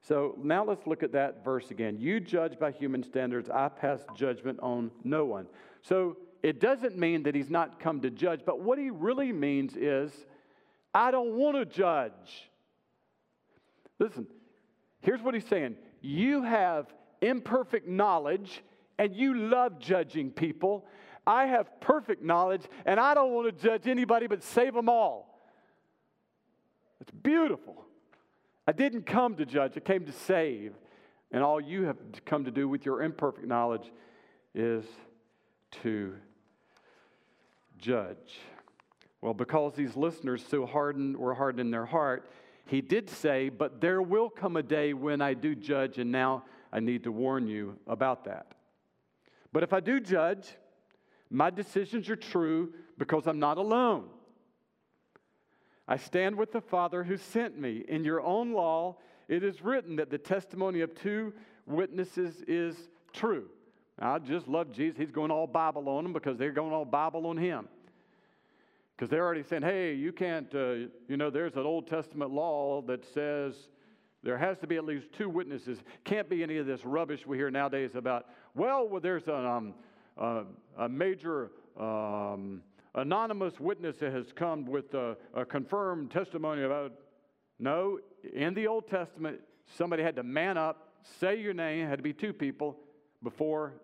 So 0.06 0.36
now 0.40 0.64
let's 0.64 0.86
look 0.86 1.02
at 1.02 1.12
that 1.12 1.44
verse 1.44 1.70
again. 1.70 1.98
You 1.98 2.20
judge 2.20 2.58
by 2.58 2.70
human 2.70 3.02
standards, 3.02 3.50
I 3.50 3.68
pass 3.68 4.00
judgment 4.16 4.60
on 4.62 4.92
no 5.02 5.24
one. 5.24 5.46
So 5.82 6.16
it 6.42 6.60
doesn't 6.60 6.96
mean 6.96 7.24
that 7.24 7.34
he's 7.34 7.50
not 7.50 7.80
come 7.80 8.00
to 8.02 8.10
judge, 8.10 8.42
but 8.46 8.60
what 8.60 8.78
he 8.78 8.90
really 8.90 9.32
means 9.32 9.74
is 9.76 10.12
I 10.94 11.10
don't 11.10 11.32
want 11.32 11.56
to 11.56 11.64
judge. 11.64 12.50
Listen, 13.98 14.26
here's 15.00 15.22
what 15.22 15.34
he's 15.34 15.46
saying 15.46 15.76
You 16.00 16.42
have 16.42 16.86
imperfect 17.20 17.88
knowledge 17.88 18.62
and 18.98 19.14
you 19.14 19.34
love 19.34 19.78
judging 19.78 20.30
people. 20.30 20.86
I 21.26 21.46
have 21.46 21.80
perfect 21.80 22.22
knowledge 22.22 22.62
and 22.84 23.00
I 23.00 23.14
don't 23.14 23.32
want 23.32 23.46
to 23.46 23.62
judge 23.62 23.88
anybody 23.88 24.28
but 24.28 24.42
save 24.44 24.74
them 24.74 24.88
all. 24.88 25.25
It's 27.06 27.16
beautiful. 27.22 27.84
I 28.66 28.72
didn't 28.72 29.06
come 29.06 29.36
to 29.36 29.46
judge, 29.46 29.72
I 29.76 29.80
came 29.80 30.04
to 30.04 30.12
save. 30.12 30.72
And 31.32 31.42
all 31.42 31.60
you 31.60 31.84
have 31.84 31.96
come 32.24 32.44
to 32.44 32.50
do 32.50 32.68
with 32.68 32.86
your 32.86 33.02
imperfect 33.02 33.46
knowledge 33.46 33.90
is 34.54 34.84
to 35.82 36.14
judge. 37.78 38.38
Well, 39.20 39.34
because 39.34 39.74
these 39.74 39.96
listeners 39.96 40.44
so 40.48 40.66
hardened 40.66 41.16
were 41.16 41.34
hardened 41.34 41.60
in 41.60 41.70
their 41.70 41.86
heart, 41.86 42.30
He 42.66 42.80
did 42.80 43.10
say, 43.10 43.48
But 43.48 43.80
there 43.80 44.00
will 44.02 44.30
come 44.30 44.56
a 44.56 44.62
day 44.62 44.92
when 44.92 45.20
I 45.20 45.34
do 45.34 45.54
judge, 45.54 45.98
and 45.98 46.12
now 46.12 46.44
I 46.72 46.80
need 46.80 47.04
to 47.04 47.12
warn 47.12 47.48
you 47.48 47.76
about 47.86 48.24
that. 48.24 48.52
But 49.52 49.62
if 49.62 49.72
I 49.72 49.80
do 49.80 50.00
judge, 50.00 50.46
my 51.30 51.50
decisions 51.50 52.08
are 52.08 52.16
true 52.16 52.72
because 52.98 53.26
I'm 53.26 53.38
not 53.38 53.58
alone. 53.58 54.08
I 55.88 55.96
stand 55.96 56.36
with 56.36 56.52
the 56.52 56.60
Father 56.60 57.04
who 57.04 57.16
sent 57.16 57.58
me. 57.58 57.84
In 57.88 58.04
your 58.04 58.20
own 58.20 58.52
law, 58.52 58.96
it 59.28 59.44
is 59.44 59.62
written 59.62 59.96
that 59.96 60.10
the 60.10 60.18
testimony 60.18 60.80
of 60.80 60.94
two 60.94 61.32
witnesses 61.66 62.42
is 62.48 62.76
true. 63.12 63.48
I 63.98 64.18
just 64.18 64.46
love 64.46 64.72
Jesus. 64.72 64.98
He's 64.98 65.10
going 65.10 65.30
all 65.30 65.46
Bible 65.46 65.88
on 65.88 66.04
them 66.04 66.12
because 66.12 66.36
they're 66.36 66.52
going 66.52 66.72
all 66.72 66.84
Bible 66.84 67.26
on 67.26 67.36
him. 67.36 67.68
Because 68.94 69.10
they're 69.10 69.24
already 69.24 69.42
saying, 69.42 69.62
hey, 69.62 69.94
you 69.94 70.12
can't, 70.12 70.52
uh, 70.54 70.72
you 71.08 71.16
know, 71.16 71.30
there's 71.30 71.54
an 71.54 71.64
Old 71.64 71.86
Testament 71.86 72.30
law 72.30 72.82
that 72.82 73.04
says 73.12 73.54
there 74.22 74.38
has 74.38 74.58
to 74.58 74.66
be 74.66 74.76
at 74.76 74.84
least 74.84 75.12
two 75.12 75.28
witnesses. 75.28 75.78
Can't 76.04 76.28
be 76.28 76.42
any 76.42 76.58
of 76.58 76.66
this 76.66 76.84
rubbish 76.84 77.26
we 77.26 77.36
hear 77.36 77.50
nowadays 77.50 77.94
about, 77.94 78.26
well, 78.54 78.88
well 78.88 79.00
there's 79.00 79.28
a, 79.28 79.36
um, 79.36 79.74
a, 80.16 80.44
a 80.78 80.88
major 80.88 81.50
um, 81.78 82.62
anonymous 82.96 83.60
witness 83.60 83.96
that 83.98 84.12
has 84.12 84.32
come 84.34 84.64
with 84.64 84.94
a, 84.94 85.16
a 85.34 85.44
confirmed 85.44 86.10
testimony 86.10 86.62
about. 86.62 86.92
No, 87.58 87.98
in 88.34 88.54
the 88.54 88.66
Old 88.66 88.88
Testament, 88.88 89.40
somebody 89.76 90.02
had 90.02 90.16
to 90.16 90.22
man 90.22 90.56
up, 90.56 90.94
say 91.20 91.40
your 91.40 91.54
name, 91.54 91.86
had 91.86 91.98
to 91.98 92.02
be 92.02 92.12
two 92.12 92.32
people 92.32 92.78
before 93.22 93.74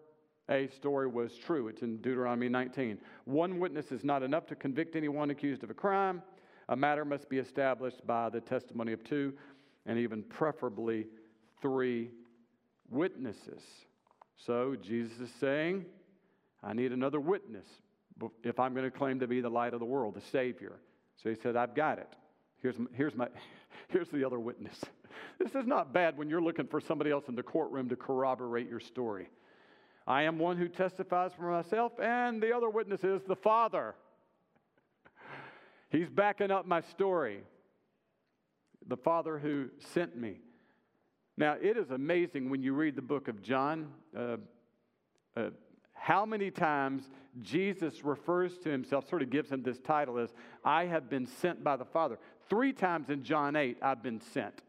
a 0.51 0.69
story 0.69 1.07
was 1.07 1.37
true. 1.37 1.69
It's 1.69 1.83
in 1.83 1.99
Deuteronomy 1.99 2.49
19. 2.49 2.99
One 3.25 3.59
witness 3.59 3.93
is 3.93 4.05
not 4.05 4.23
enough 4.23 4.47
to 4.47 4.57
convict 4.57 4.97
anyone 4.97 5.31
accused 5.31 5.63
of 5.63 5.71
a 5.71 5.75
crime. 5.75 6.23
A 6.69 6.77
matter 6.77 7.05
must 7.05 7.29
be 7.29 7.39
established 7.39 8.07
by 8.07 8.29
the 8.29 8.41
testimony 8.41 8.93
of 8.93 9.05
two, 9.05 9.35
and 9.87 9.99
even 9.99 10.23
preferably 10.23 11.07
three 11.61 12.11
witnesses. 12.91 13.63
So 14.37 14.77
Jesus 14.81 15.19
is 15.21 15.31
saying, 15.41 15.87
I 16.63 16.73
need 16.73 16.93
another 16.93 17.21
witness 17.21 17.67
if 18.43 18.59
I'm 18.59 18.75
going 18.75 18.85
to 18.85 18.97
claim 18.97 19.21
to 19.21 19.27
be 19.27 19.41
the 19.41 19.49
light 19.49 19.75
of 19.75 19.81
the 19.81 19.87
world, 19.87 20.15
the 20.15 20.21
Savior. 20.21 20.79
So 21.23 21.31
he 21.31 21.37
said, 21.37 21.57
I've 21.57 21.75
got 21.75 21.99
it. 21.99 22.09
Here's, 22.61 22.77
here's, 22.95 23.15
my, 23.15 23.29
here's 23.89 24.09
the 24.09 24.25
other 24.25 24.39
witness. 24.39 24.79
This 25.39 25.55
is 25.55 25.67
not 25.67 25.93
bad 25.93 26.17
when 26.17 26.31
you're 26.31 26.43
looking 26.43 26.67
for 26.67 26.81
somebody 26.81 27.11
else 27.11 27.25
in 27.29 27.35
the 27.35 27.43
courtroom 27.43 27.89
to 27.91 27.97
corroborate 27.97 28.69
your 28.69 28.81
story. 28.81 29.29
I 30.07 30.23
am 30.23 30.39
one 30.39 30.57
who 30.57 30.69
testifies 30.69 31.33
for 31.35 31.51
myself, 31.51 31.93
and 32.01 32.43
the 32.43 32.57
other 32.57 32.71
witness 32.71 33.05
is 33.05 33.23
the 33.23 33.37
Father. 33.37 33.95
He's 35.91 36.09
backing 36.09 36.51
up 36.51 36.67
my 36.67 36.81
story. 36.81 37.43
The 38.87 38.97
Father 38.97 39.39
who 39.39 39.69
sent 39.93 40.17
me. 40.17 40.41
Now, 41.37 41.57
it 41.61 41.77
is 41.77 41.91
amazing 41.91 42.51
when 42.51 42.63
you 42.63 42.75
read 42.75 42.97
the 42.97 43.03
book 43.03 43.29
of 43.29 43.43
John 43.43 43.89
uh, 44.17 44.37
uh, 45.37 45.51
how 46.03 46.27
many 46.27 46.51
times 46.51 47.09
Jesus 47.43 48.05
refers 48.05 48.59
to 48.59 48.69
himself, 48.69 49.09
sort 49.09 49.23
of 49.23 49.31
gives 49.31 49.53
him 49.53 49.63
this 49.63 49.79
title 49.79 50.19
as, 50.19 50.35
I 50.65 50.87
have 50.87 51.09
been 51.09 51.27
sent 51.27 51.63
by 51.63 51.77
the 51.77 51.85
Father. 51.85 52.19
Three 52.51 52.73
times 52.73 53.09
in 53.09 53.23
John 53.23 53.55
8, 53.55 53.79
I've 53.81 54.03
been 54.03 54.21
sent. 54.21 54.63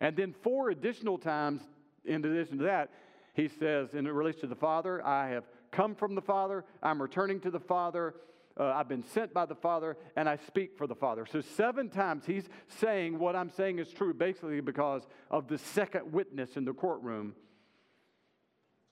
And 0.00 0.16
then 0.16 0.34
four 0.42 0.70
additional 0.70 1.18
times, 1.18 1.62
in 2.04 2.24
addition 2.24 2.58
to 2.58 2.64
that, 2.64 2.90
he 3.32 3.46
says, 3.46 3.94
in 3.94 4.08
relation 4.08 4.40
to 4.40 4.46
the 4.48 4.56
Father, 4.56 5.06
I 5.06 5.28
have 5.28 5.44
come 5.70 5.94
from 5.94 6.16
the 6.16 6.20
Father, 6.20 6.64
I'm 6.82 7.00
returning 7.00 7.38
to 7.42 7.52
the 7.52 7.60
Father, 7.60 8.16
uh, 8.58 8.64
I've 8.64 8.88
been 8.88 9.04
sent 9.04 9.32
by 9.32 9.46
the 9.46 9.54
Father, 9.54 9.96
and 10.16 10.28
I 10.28 10.36
speak 10.48 10.76
for 10.76 10.88
the 10.88 10.96
Father. 10.96 11.26
So, 11.30 11.42
seven 11.42 11.90
times 11.90 12.26
he's 12.26 12.48
saying 12.80 13.20
what 13.20 13.36
I'm 13.36 13.50
saying 13.50 13.78
is 13.78 13.88
true, 13.92 14.12
basically 14.12 14.60
because 14.60 15.06
of 15.30 15.46
the 15.46 15.58
second 15.58 16.12
witness 16.12 16.56
in 16.56 16.64
the 16.64 16.72
courtroom, 16.72 17.36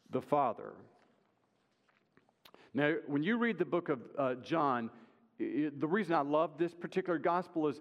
the 0.09 0.22
Father. 0.22 0.74
Now, 2.72 2.94
when 3.06 3.22
you 3.22 3.37
read 3.37 3.59
the 3.59 3.64
book 3.64 3.88
of 3.88 4.00
uh, 4.16 4.35
John, 4.37 4.90
it, 5.38 5.80
the 5.80 5.88
reason 5.88 6.14
I 6.14 6.20
love 6.20 6.52
this 6.59 6.74
particular 6.74 7.18
gospel 7.18 7.66
is 7.68 7.80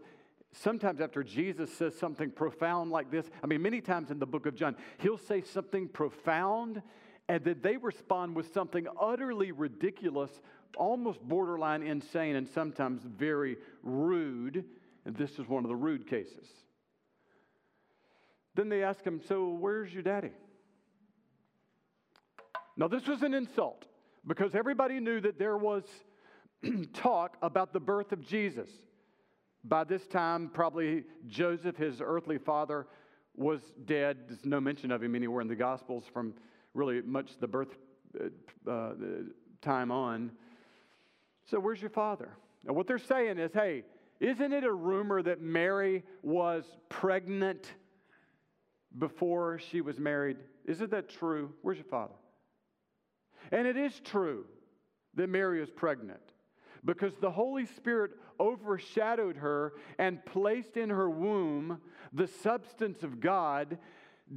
sometimes 0.52 0.99
after 0.99 1.23
Jesus 1.23 1.71
says 1.71 1.95
something 1.95 2.32
profound 2.32 2.91
like 2.91 3.12
this, 3.12 3.30
I 3.43 3.47
mean, 3.47 3.62
many 3.62 3.82
times 3.82 4.10
in 4.10 4.19
the 4.19 4.25
book 4.25 4.45
of 4.45 4.56
John, 4.56 4.75
he'll 4.99 5.17
say 5.17 5.41
something 5.41 5.88
profound 5.88 6.82
and 7.28 7.43
then 7.43 7.60
they 7.62 7.78
respond 7.78 8.36
with 8.36 8.52
something 8.54 8.88
utterly 8.99 9.52
ridiculous, 9.52 10.32
almost 10.75 11.21
borderline 11.21 11.84
insane, 11.84 12.36
and 12.36 12.49
sometimes 12.49 13.04
very 13.04 13.58
rude. 13.84 14.65
And 15.06 15.15
this 15.15 15.38
is 15.38 15.47
one 15.47 15.63
of 15.63 15.69
the 15.69 15.75
rude 15.75 16.10
cases. 16.10 16.47
Then 18.56 18.67
they 18.67 18.82
ask 18.82 19.06
him, 19.06 19.21
So, 19.23 19.49
where's 19.49 19.93
your 19.93 20.02
daddy? 20.02 20.32
Now, 22.75 22.88
this 22.88 23.08
was 23.08 23.21
an 23.21 23.36
insult 23.36 23.86
because 24.27 24.55
everybody 24.55 24.99
knew 24.99 25.21
that 25.21 25.39
there 25.39 25.58
was 25.58 25.84
talk 26.93 27.38
about 27.41 27.73
the 27.73 27.79
birth 27.79 28.12
of 28.12 28.21
Jesus. 28.21 28.69
By 29.63 29.84
this 29.84 30.08
time, 30.08 30.49
probably 30.53 31.03
Joseph, 31.27 31.77
his 31.77 32.01
earthly 32.01 32.38
father, 32.38 32.88
was 33.36 33.62
dead. 33.86 34.17
There's 34.27 34.45
no 34.45 34.60
mention 34.60 34.91
of 34.91 35.03
him 35.03 35.15
anywhere 35.15 35.41
in 35.41 35.47
the 35.47 35.55
Gospels 35.55 36.05
from 36.13 36.34
really 36.73 37.01
much 37.01 37.32
the 37.39 37.47
birth 37.47 37.77
uh, 38.19 38.69
uh, 38.69 38.93
time 39.62 39.91
on. 39.91 40.32
So, 41.49 41.60
where's 41.60 41.82
your 41.82 41.89
father? 41.89 42.29
What 42.63 42.88
they're 42.88 42.97
saying 42.97 43.38
is, 43.39 43.51
hey, 43.53 43.84
isn't 44.19 44.51
it 44.51 44.63
a 44.63 44.71
rumor 44.71 45.21
that 45.21 45.41
Mary 45.41 46.03
was 46.21 46.65
pregnant 46.89 47.73
before 48.97 49.60
she 49.60 49.82
was 49.82 49.97
married? 49.97 50.38
Isn't 50.65 50.91
that 50.91 51.10
true? 51.10 51.53
Where's 51.62 51.77
your 51.77 51.88
father? 51.88 52.13
And 53.51 53.67
it 53.67 53.77
is 53.77 53.99
true 54.03 54.45
that 55.15 55.29
Mary 55.29 55.62
is 55.62 55.69
pregnant 55.69 56.21
because 56.85 57.13
the 57.19 57.31
Holy 57.31 57.65
Spirit 57.65 58.12
overshadowed 58.39 59.38
her 59.38 59.73
and 59.97 60.23
placed 60.25 60.77
in 60.77 60.89
her 60.89 61.09
womb 61.09 61.81
the 62.13 62.27
substance 62.27 63.03
of 63.03 63.19
God, 63.19 63.77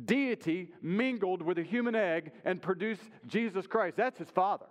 deity 0.05 0.71
mingled 0.81 1.43
with 1.43 1.59
a 1.59 1.63
human 1.63 1.95
egg 1.95 2.33
and 2.45 2.61
produced 2.61 3.09
Jesus 3.27 3.67
Christ. 3.67 3.97
That's 3.97 4.19
his 4.19 4.31
father. 4.31 4.67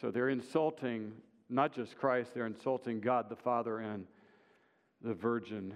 So 0.00 0.10
they're 0.10 0.28
insulting 0.28 1.12
not 1.48 1.72
just 1.72 1.98
Christ, 1.98 2.32
they're 2.34 2.46
insulting 2.46 3.00
God 3.00 3.28
the 3.28 3.36
Father 3.36 3.78
and 3.78 4.06
the 5.02 5.12
virgin 5.12 5.74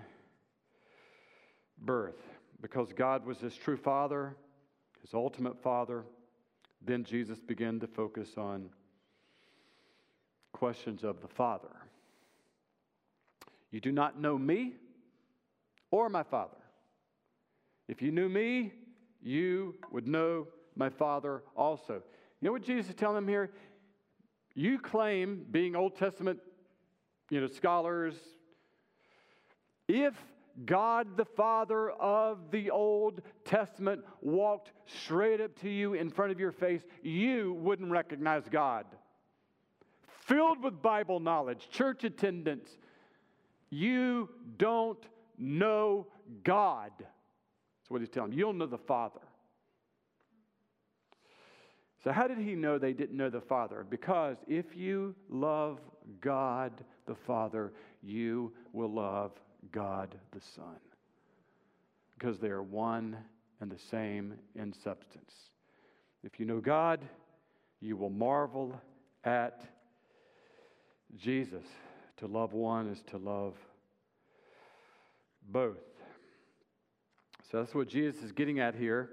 birth. 1.78 2.20
Because 2.62 2.92
God 2.94 3.26
was 3.26 3.38
his 3.38 3.54
true 3.54 3.76
father, 3.76 4.34
his 5.02 5.12
ultimate 5.12 5.62
father, 5.62 6.04
then 6.84 7.04
Jesus 7.04 7.40
began 7.40 7.80
to 7.80 7.86
focus 7.86 8.30
on 8.36 8.70
questions 10.52 11.04
of 11.04 11.20
the 11.20 11.28
Father. 11.28 11.74
You 13.70 13.80
do 13.80 13.92
not 13.92 14.20
know 14.20 14.38
me 14.38 14.74
or 15.90 16.08
my 16.08 16.22
Father. 16.22 16.56
If 17.88 18.02
you 18.02 18.10
knew 18.10 18.28
me, 18.28 18.72
you 19.22 19.74
would 19.90 20.06
know 20.06 20.48
my 20.74 20.88
Father 20.88 21.42
also. 21.56 21.94
You 22.40 22.46
know 22.46 22.52
what 22.52 22.62
Jesus 22.62 22.90
is 22.90 22.94
telling 22.94 23.16
them 23.16 23.28
here? 23.28 23.50
You 24.54 24.78
claim, 24.78 25.44
being 25.50 25.76
Old 25.76 25.96
Testament 25.96 26.40
you 27.30 27.40
know, 27.40 27.48
scholars, 27.48 28.14
if 29.88 30.14
God 30.64 31.16
the 31.16 31.24
Father 31.24 31.90
of 31.90 32.50
the 32.50 32.70
Old 32.70 33.20
Testament 33.44 34.02
walked 34.22 34.72
straight 34.86 35.40
up 35.40 35.58
to 35.60 35.68
you 35.68 35.94
in 35.94 36.08
front 36.10 36.32
of 36.32 36.40
your 36.40 36.52
face, 36.52 36.82
you 37.02 37.52
wouldn't 37.54 37.90
recognize 37.90 38.44
God 38.50 38.86
filled 40.26 40.62
with 40.62 40.82
Bible 40.82 41.20
knowledge, 41.20 41.68
church 41.70 42.04
attendance, 42.04 42.68
you 43.70 44.28
don't 44.58 45.02
know 45.38 46.06
God. 46.42 46.90
That's 46.98 47.90
what 47.90 48.00
he's 48.00 48.10
telling 48.10 48.32
you. 48.32 48.38
You'll 48.38 48.52
know 48.52 48.66
the 48.66 48.78
Father. 48.78 49.20
So, 52.02 52.12
how 52.12 52.28
did 52.28 52.38
he 52.38 52.54
know 52.54 52.78
they 52.78 52.92
didn't 52.92 53.16
know 53.16 53.30
the 53.30 53.40
Father? 53.40 53.84
Because 53.88 54.36
if 54.46 54.76
you 54.76 55.14
love 55.28 55.80
God 56.20 56.72
the 57.06 57.14
Father, 57.14 57.72
you 58.02 58.52
will 58.72 58.92
love 58.92 59.32
God 59.72 60.14
the 60.32 60.40
Son. 60.40 60.78
Because 62.18 62.38
they 62.38 62.48
are 62.48 62.62
one 62.62 63.16
and 63.60 63.70
the 63.70 63.78
same 63.78 64.34
in 64.54 64.72
substance. 64.72 65.32
If 66.22 66.40
you 66.40 66.46
know 66.46 66.60
God, 66.60 67.00
you 67.80 67.96
will 67.96 68.10
marvel 68.10 68.80
at 69.24 69.64
Jesus. 71.16 71.64
To 72.18 72.26
love 72.26 72.52
one 72.52 72.88
is 72.88 73.02
to 73.10 73.18
love 73.18 73.54
both. 75.48 75.78
So 77.50 77.58
that's 77.58 77.74
what 77.74 77.88
Jesus 77.88 78.22
is 78.22 78.32
getting 78.32 78.58
at 78.58 78.74
here. 78.74 79.10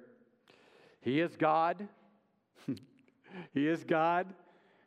He 1.02 1.20
is 1.20 1.36
God. 1.36 1.88
he 3.54 3.68
is 3.68 3.84
God. 3.84 4.34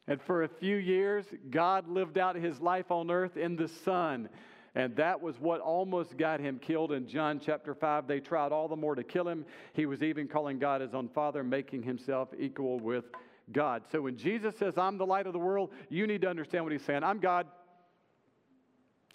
And 0.08 0.20
for 0.20 0.44
a 0.44 0.48
few 0.48 0.76
years, 0.76 1.26
God 1.50 1.88
lived 1.88 2.16
out 2.16 2.36
his 2.36 2.60
life 2.60 2.90
on 2.90 3.10
earth 3.10 3.36
in 3.36 3.56
the 3.56 3.68
Son. 3.68 4.28
And 4.76 4.94
that 4.96 5.22
was 5.22 5.40
what 5.40 5.62
almost 5.62 6.18
got 6.18 6.38
him 6.38 6.58
killed 6.58 6.92
in 6.92 7.08
John 7.08 7.40
chapter 7.40 7.74
5. 7.74 8.06
They 8.06 8.20
tried 8.20 8.52
all 8.52 8.68
the 8.68 8.76
more 8.76 8.94
to 8.94 9.02
kill 9.02 9.26
him. 9.26 9.46
He 9.72 9.86
was 9.86 10.02
even 10.02 10.28
calling 10.28 10.58
God 10.58 10.82
his 10.82 10.92
own 10.92 11.08
father, 11.08 11.42
making 11.42 11.82
himself 11.82 12.28
equal 12.38 12.78
with 12.78 13.06
God. 13.50 13.84
So 13.90 14.02
when 14.02 14.18
Jesus 14.18 14.54
says, 14.58 14.76
I'm 14.76 14.98
the 14.98 15.06
light 15.06 15.26
of 15.26 15.32
the 15.32 15.38
world, 15.38 15.70
you 15.88 16.06
need 16.06 16.20
to 16.20 16.28
understand 16.28 16.62
what 16.62 16.72
he's 16.72 16.82
saying. 16.82 17.04
I'm 17.04 17.20
God. 17.20 17.46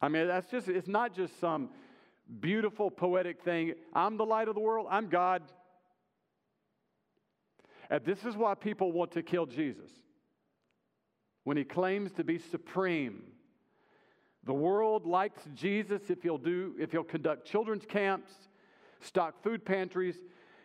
I 0.02 0.10
mean, 0.10 0.28
that's 0.28 0.50
just, 0.50 0.68
it's 0.68 0.88
not 0.88 1.14
just 1.16 1.40
some 1.40 1.70
beautiful 2.40 2.90
poetic 2.90 3.44
thing. 3.44 3.74
I'm 3.94 4.18
the 4.18 4.26
light 4.26 4.48
of 4.48 4.56
the 4.56 4.62
world. 4.62 4.88
I'm 4.90 5.10
God. 5.10 5.44
And 7.92 8.04
this 8.04 8.26
is 8.26 8.36
why 8.36 8.56
people 8.56 8.92
want 8.92 9.12
to 9.12 9.22
kill 9.22 9.46
Jesus. 9.46 9.92
When 11.44 11.56
he 11.56 11.64
claims 11.64 12.12
to 12.14 12.24
be 12.24 12.40
supreme, 12.40 13.22
the 14.44 14.54
world 14.54 15.06
likes 15.06 15.44
Jesus 15.54 16.10
if 16.10 16.24
he'll 16.24 16.38
do 16.38 16.76
if 16.80 16.92
he'll 16.92 17.04
conduct 17.04 17.46
children's 17.46 17.86
camps, 17.86 18.32
stock 19.00 19.42
food 19.44 19.64
pantries, 19.64 20.16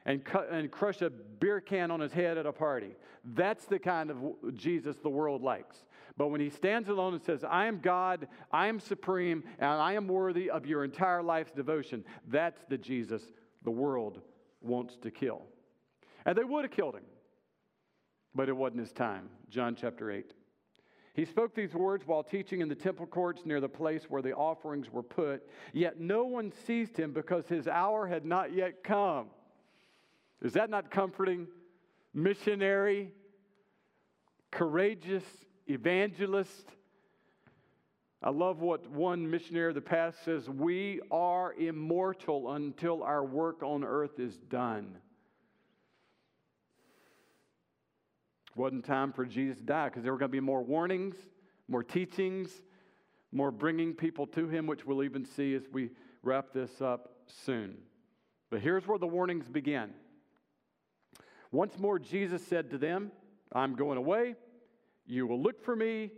and, 0.07 0.25
cut, 0.25 0.49
and 0.51 0.71
crush 0.71 1.03
a 1.03 1.11
beer 1.11 1.61
can 1.61 1.91
on 1.91 2.01
his 2.01 2.12
head 2.12 2.39
at 2.39 2.47
a 2.47 2.53
party. 2.53 2.95
That's 3.25 3.67
the 3.67 3.79
kind 3.79 4.11
of 4.11 4.55
Jesus 4.55 4.97
the 5.03 5.11
world 5.11 5.43
likes. 5.43 5.85
But 6.17 6.29
when 6.29 6.41
he 6.41 6.49
stands 6.49 6.89
alone 6.89 7.12
and 7.12 7.23
says, 7.23 7.45
I 7.45 7.67
am 7.67 7.81
God, 7.81 8.29
I 8.51 8.69
am 8.69 8.81
supreme, 8.81 9.43
and 9.59 9.69
I 9.69 9.95
am 9.95 10.07
worthy 10.07 10.49
of 10.49 10.65
your 10.65 10.85
entire 10.85 11.23
life's 11.23 11.53
devotion, 11.53 12.05
that's 12.29 12.62
the 12.69 12.79
Jesus 12.79 13.23
the 13.65 13.71
world 13.71 14.23
wants 14.62 14.97
to 15.03 15.11
kill. 15.11 15.43
And 16.25 16.39
they 16.39 16.45
would 16.45 16.65
have 16.65 16.71
killed 16.71 16.95
him, 16.95 17.05
but 18.35 18.49
it 18.49 18.57
wasn't 18.57 18.81
his 18.81 18.93
time. 18.93 19.29
John 19.51 19.77
chapter 19.79 20.11
8. 20.11 20.33
He 21.16 21.24
spoke 21.24 21.55
these 21.55 21.72
words 21.72 22.07
while 22.07 22.22
teaching 22.22 22.61
in 22.61 22.68
the 22.68 22.74
temple 22.74 23.07
courts 23.07 23.46
near 23.46 23.59
the 23.59 23.70
place 23.70 24.05
where 24.11 24.20
the 24.20 24.35
offerings 24.35 24.92
were 24.92 25.02
put, 25.02 25.48
yet 25.72 25.98
no 25.98 26.24
one 26.24 26.52
seized 26.66 26.94
him 26.94 27.12
because 27.12 27.48
his 27.48 27.66
hour 27.66 28.07
had 28.07 28.26
not 28.26 28.52
yet 28.52 28.85
come. 28.85 29.29
Is 30.42 30.52
that 30.52 30.68
not 30.68 30.90
comforting? 30.90 31.46
Missionary, 32.12 33.12
courageous 34.50 35.24
evangelist. 35.66 36.68
I 38.22 38.29
love 38.29 38.61
what 38.61 38.87
one 38.90 39.31
missionary 39.31 39.70
of 39.70 39.74
the 39.74 39.81
past 39.81 40.22
says 40.22 40.50
we 40.50 41.00
are 41.11 41.55
immortal 41.55 42.52
until 42.52 43.02
our 43.02 43.24
work 43.24 43.62
on 43.62 43.85
earth 43.85 44.18
is 44.18 44.37
done. 44.37 44.98
Wasn't 48.57 48.85
time 48.85 49.12
for 49.12 49.25
Jesus 49.25 49.59
to 49.59 49.64
die 49.64 49.88
because 49.88 50.03
there 50.03 50.12
were 50.12 50.19
going 50.19 50.31
to 50.31 50.37
be 50.37 50.40
more 50.40 50.62
warnings, 50.62 51.16
more 51.69 51.83
teachings, 51.83 52.51
more 53.33 53.51
bringing 53.51 53.92
people 53.92 54.27
to 54.29 54.49
him, 54.49 54.66
which 54.66 54.87
we'll 54.87 55.03
even 55.03 55.25
see 55.25 55.55
as 55.55 55.62
we 55.73 55.90
wrap 56.23 56.53
this 56.53 56.81
up 56.81 57.16
soon. 57.27 57.77
But 58.51 58.61
here's 58.61 58.87
where 58.87 58.99
the 58.99 59.07
warnings 59.07 59.49
begin. 59.49 59.90
Once 61.53 61.79
more, 61.79 61.99
Jesus 61.99 62.45
said 62.47 62.71
to 62.71 62.79
them, 62.79 63.12
I'm 63.53 63.75
going 63.75 63.99
away. 63.99 64.35
You 65.07 65.27
will 65.27 65.40
look 65.40 65.64
for 65.64 65.77
me. 65.77 66.11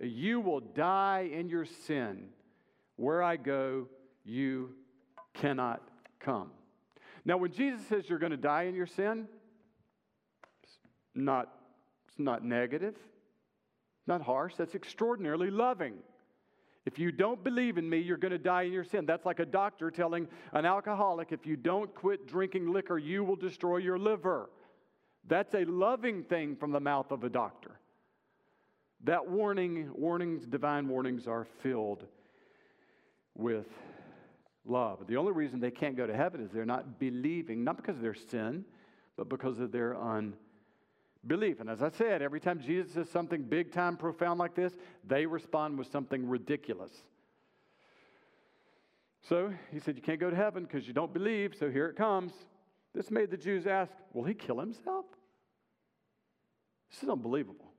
You 0.00 0.40
will 0.40 0.60
die 0.60 1.30
in 1.32 1.48
your 1.48 1.64
sin. 1.64 2.28
Where 2.96 3.22
I 3.22 3.36
go, 3.36 3.88
you 4.24 4.74
cannot 5.34 5.82
come. 6.20 6.50
Now, 7.24 7.36
when 7.38 7.52
Jesus 7.52 7.80
says 7.88 8.08
you're 8.08 8.18
going 8.18 8.30
to 8.30 8.36
die 8.36 8.64
in 8.64 8.74
your 8.74 8.86
sin, 8.86 9.26
it's 10.62 10.78
not, 11.14 11.52
it's 12.16 12.24
not 12.24 12.42
negative, 12.42 12.94
not 14.06 14.22
harsh. 14.22 14.54
That's 14.56 14.74
extraordinarily 14.74 15.50
loving. 15.50 15.94
If 16.86 16.98
you 16.98 17.12
don't 17.12 17.44
believe 17.44 17.76
in 17.76 17.90
me, 17.90 17.98
you're 17.98 18.16
going 18.16 18.32
to 18.32 18.38
die 18.38 18.62
in 18.62 18.72
your 18.72 18.84
sin. 18.84 19.04
That's 19.04 19.26
like 19.26 19.38
a 19.38 19.44
doctor 19.44 19.90
telling 19.90 20.26
an 20.52 20.64
alcoholic, 20.64 21.30
if 21.30 21.44
you 21.44 21.56
don't 21.56 21.94
quit 21.94 22.26
drinking 22.26 22.72
liquor, 22.72 22.96
you 22.96 23.22
will 23.22 23.36
destroy 23.36 23.78
your 23.78 23.98
liver. 23.98 24.48
That's 25.28 25.52
a 25.52 25.64
loving 25.64 26.22
thing 26.22 26.56
from 26.56 26.70
the 26.70 26.80
mouth 26.80 27.10
of 27.10 27.22
a 27.22 27.28
doctor. 27.28 27.80
That 29.04 29.28
warning, 29.28 29.90
warnings, 29.94 30.46
divine 30.46 30.88
warnings 30.88 31.26
are 31.26 31.46
filled 31.62 32.04
with 33.34 33.66
love. 34.64 35.06
The 35.06 35.18
only 35.18 35.32
reason 35.32 35.60
they 35.60 35.70
can't 35.70 35.98
go 35.98 36.06
to 36.06 36.16
heaven 36.16 36.40
is 36.40 36.50
they're 36.50 36.64
not 36.64 36.98
believing, 36.98 37.62
not 37.62 37.76
because 37.76 37.96
of 37.96 38.02
their 38.02 38.14
sin, 38.14 38.64
but 39.18 39.28
because 39.28 39.58
of 39.58 39.70
their 39.70 39.94
unbelief. 41.26 41.60
And 41.60 41.68
as 41.68 41.82
I 41.82 41.90
said, 41.90 42.22
every 42.22 42.38
time 42.38 42.60
Jesus 42.60 42.92
says 42.92 43.10
something 43.10 43.42
big 43.42 43.72
time, 43.72 43.96
profound 43.96 44.38
like 44.38 44.54
this, 44.54 44.72
they 45.04 45.26
respond 45.26 45.76
with 45.76 45.90
something 45.90 46.28
ridiculous. 46.28 46.92
So 49.28 49.52
he 49.72 49.80
said, 49.80 49.96
You 49.96 50.02
can't 50.02 50.20
go 50.20 50.30
to 50.30 50.36
heaven 50.36 50.62
because 50.62 50.86
you 50.86 50.94
don't 50.94 51.12
believe, 51.12 51.54
so 51.58 51.68
here 51.68 51.88
it 51.88 51.96
comes. 51.96 52.32
This 52.94 53.10
made 53.10 53.30
the 53.30 53.36
Jews 53.36 53.66
ask, 53.66 53.92
Will 54.12 54.22
he 54.22 54.34
kill 54.34 54.60
himself? 54.60 55.04
This 56.90 57.02
is 57.02 57.08
unbelievable. 57.08 57.72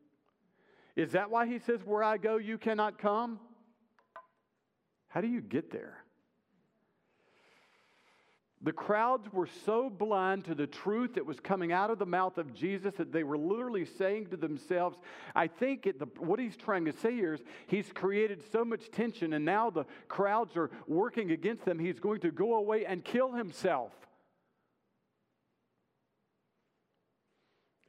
Is 0.98 1.14
that 1.14 1.30
why 1.30 1.48
he 1.48 1.60
says, 1.60 1.80
Where 1.86 2.04
I 2.04 2.18
go, 2.18 2.36
you 2.36 2.58
cannot 2.58 3.00
come? 3.00 3.40
How 5.08 5.22
do 5.22 5.28
you 5.28 5.40
get 5.40 5.72
there? 5.72 6.04
The 8.68 8.74
crowds 8.74 9.32
were 9.32 9.48
so 9.66 9.90
blind 9.90 10.44
to 10.44 10.54
the 10.54 10.68
truth 10.68 11.14
that 11.14 11.26
was 11.26 11.40
coming 11.40 11.72
out 11.72 11.90
of 11.90 12.00
the 12.00 12.06
mouth 12.06 12.38
of 12.38 12.54
Jesus 12.54 12.96
that 12.96 13.14
they 13.14 13.24
were 13.24 13.38
literally 13.38 13.86
saying 13.86 14.26
to 14.32 14.36
themselves, 14.36 14.98
I 15.34 15.48
think 15.48 15.84
the, 15.84 16.06
what 16.18 16.38
he's 16.38 16.58
trying 16.58 16.84
to 16.84 16.92
say 16.92 17.14
here 17.14 17.36
is 17.36 17.40
he's 17.68 17.90
created 17.94 18.44
so 18.52 18.66
much 18.66 18.92
tension, 18.92 19.32
and 19.32 19.46
now 19.46 19.70
the 19.70 19.86
crowds 20.10 20.58
are 20.58 20.70
working 20.86 21.32
against 21.32 21.64
them. 21.64 21.80
He's 21.80 22.02
going 22.02 22.20
to 22.20 22.30
go 22.30 22.56
away 22.56 22.86
and 22.86 23.06
kill 23.06 23.32
himself. 23.32 23.94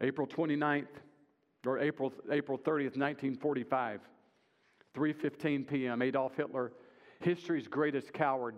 April 0.00 0.28
29th, 0.28 0.86
or 1.66 1.80
April, 1.80 2.12
April 2.30 2.56
30th, 2.56 2.96
1945, 2.96 4.00
3:15 4.94 5.66
p.m. 5.66 6.02
Adolf 6.02 6.36
Hitler, 6.36 6.70
history's 7.18 7.66
greatest 7.66 8.12
coward, 8.12 8.54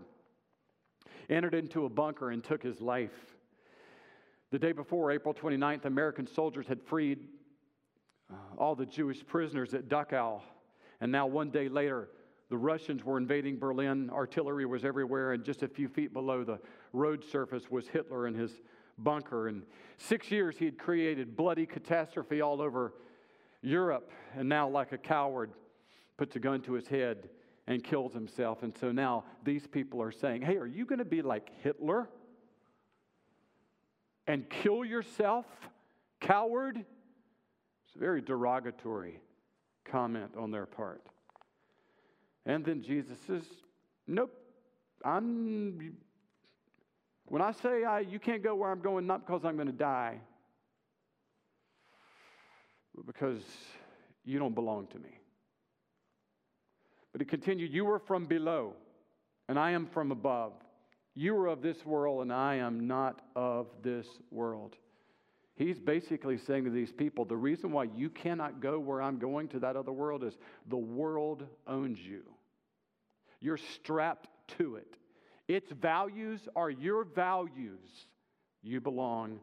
entered 1.30 1.54
into 1.54 1.86
a 1.86 1.88
bunker 1.88 2.30
and 2.30 2.42
took 2.42 2.62
his 2.62 2.80
life. 2.80 3.36
The 4.50 4.58
day 4.58 4.72
before, 4.72 5.12
April 5.12 5.32
29th, 5.32 5.84
American 5.84 6.26
soldiers 6.26 6.66
had 6.66 6.82
freed 6.82 7.20
uh, 8.30 8.34
all 8.58 8.74
the 8.74 8.84
Jewish 8.84 9.24
prisoners 9.24 9.72
at 9.72 9.88
Dachau. 9.88 10.40
And 11.00 11.10
now, 11.10 11.26
one 11.26 11.50
day 11.50 11.68
later, 11.68 12.08
the 12.50 12.58
Russians 12.58 13.04
were 13.04 13.16
invading 13.16 13.58
Berlin. 13.58 14.10
Artillery 14.10 14.66
was 14.66 14.84
everywhere, 14.84 15.32
and 15.32 15.44
just 15.44 15.62
a 15.62 15.68
few 15.68 15.88
feet 15.88 16.12
below 16.12 16.42
the 16.42 16.58
road 16.92 17.24
surface 17.24 17.70
was 17.70 17.86
Hitler 17.86 18.26
and 18.26 18.36
his 18.36 18.50
bunker. 18.98 19.46
And 19.46 19.62
six 19.98 20.32
years 20.32 20.56
he 20.58 20.64
had 20.64 20.76
created 20.76 21.36
bloody 21.36 21.64
catastrophe 21.64 22.40
all 22.40 22.60
over 22.60 22.94
Europe, 23.62 24.10
and 24.34 24.48
now, 24.48 24.68
like 24.68 24.92
a 24.92 24.98
coward, 24.98 25.52
puts 26.16 26.34
a 26.34 26.40
gun 26.40 26.60
to 26.62 26.72
his 26.72 26.88
head 26.88 27.28
and 27.70 27.84
kills 27.84 28.12
himself. 28.12 28.64
And 28.64 28.76
so 28.76 28.90
now 28.90 29.22
these 29.44 29.64
people 29.64 30.02
are 30.02 30.10
saying, 30.10 30.42
Hey, 30.42 30.56
are 30.56 30.66
you 30.66 30.84
going 30.84 30.98
to 30.98 31.04
be 31.04 31.22
like 31.22 31.50
Hitler 31.62 32.08
and 34.26 34.50
kill 34.50 34.84
yourself, 34.84 35.46
coward? 36.20 36.78
It's 36.78 37.94
a 37.94 37.98
very 37.98 38.22
derogatory 38.22 39.20
comment 39.84 40.32
on 40.36 40.50
their 40.50 40.66
part. 40.66 41.06
And 42.44 42.64
then 42.64 42.82
Jesus 42.82 43.16
says, 43.24 43.44
Nope, 44.08 44.34
I'm 45.04 45.94
when 47.26 47.40
I 47.40 47.52
say 47.52 47.84
I, 47.84 48.00
you 48.00 48.18
can't 48.18 48.42
go 48.42 48.56
where 48.56 48.72
I'm 48.72 48.80
going, 48.80 49.06
not 49.06 49.24
because 49.24 49.44
I'm 49.44 49.54
going 49.54 49.68
to 49.68 49.72
die, 49.72 50.18
but 52.96 53.06
because 53.06 53.42
you 54.24 54.40
don't 54.40 54.56
belong 54.56 54.88
to 54.88 54.98
me. 54.98 55.19
But 57.12 57.20
he 57.20 57.26
continued, 57.26 57.72
You 57.72 57.84
were 57.84 57.98
from 57.98 58.26
below, 58.26 58.74
and 59.48 59.58
I 59.58 59.72
am 59.72 59.86
from 59.86 60.12
above. 60.12 60.52
You 61.14 61.36
are 61.36 61.48
of 61.48 61.62
this 61.62 61.84
world, 61.84 62.22
and 62.22 62.32
I 62.32 62.56
am 62.56 62.86
not 62.86 63.20
of 63.34 63.66
this 63.82 64.06
world. 64.30 64.76
He's 65.56 65.78
basically 65.78 66.38
saying 66.38 66.64
to 66.64 66.70
these 66.70 66.92
people, 66.92 67.24
The 67.24 67.36
reason 67.36 67.72
why 67.72 67.84
you 67.84 68.08
cannot 68.08 68.60
go 68.60 68.78
where 68.78 69.02
I'm 69.02 69.18
going 69.18 69.48
to 69.48 69.58
that 69.60 69.76
other 69.76 69.92
world 69.92 70.24
is 70.24 70.34
the 70.68 70.76
world 70.76 71.46
owns 71.66 71.98
you. 71.98 72.22
You're 73.40 73.58
strapped 73.58 74.28
to 74.58 74.76
it. 74.76 74.96
Its 75.48 75.70
values 75.72 76.48
are 76.54 76.70
your 76.70 77.04
values. 77.04 78.06
You 78.62 78.80
belong 78.80 79.40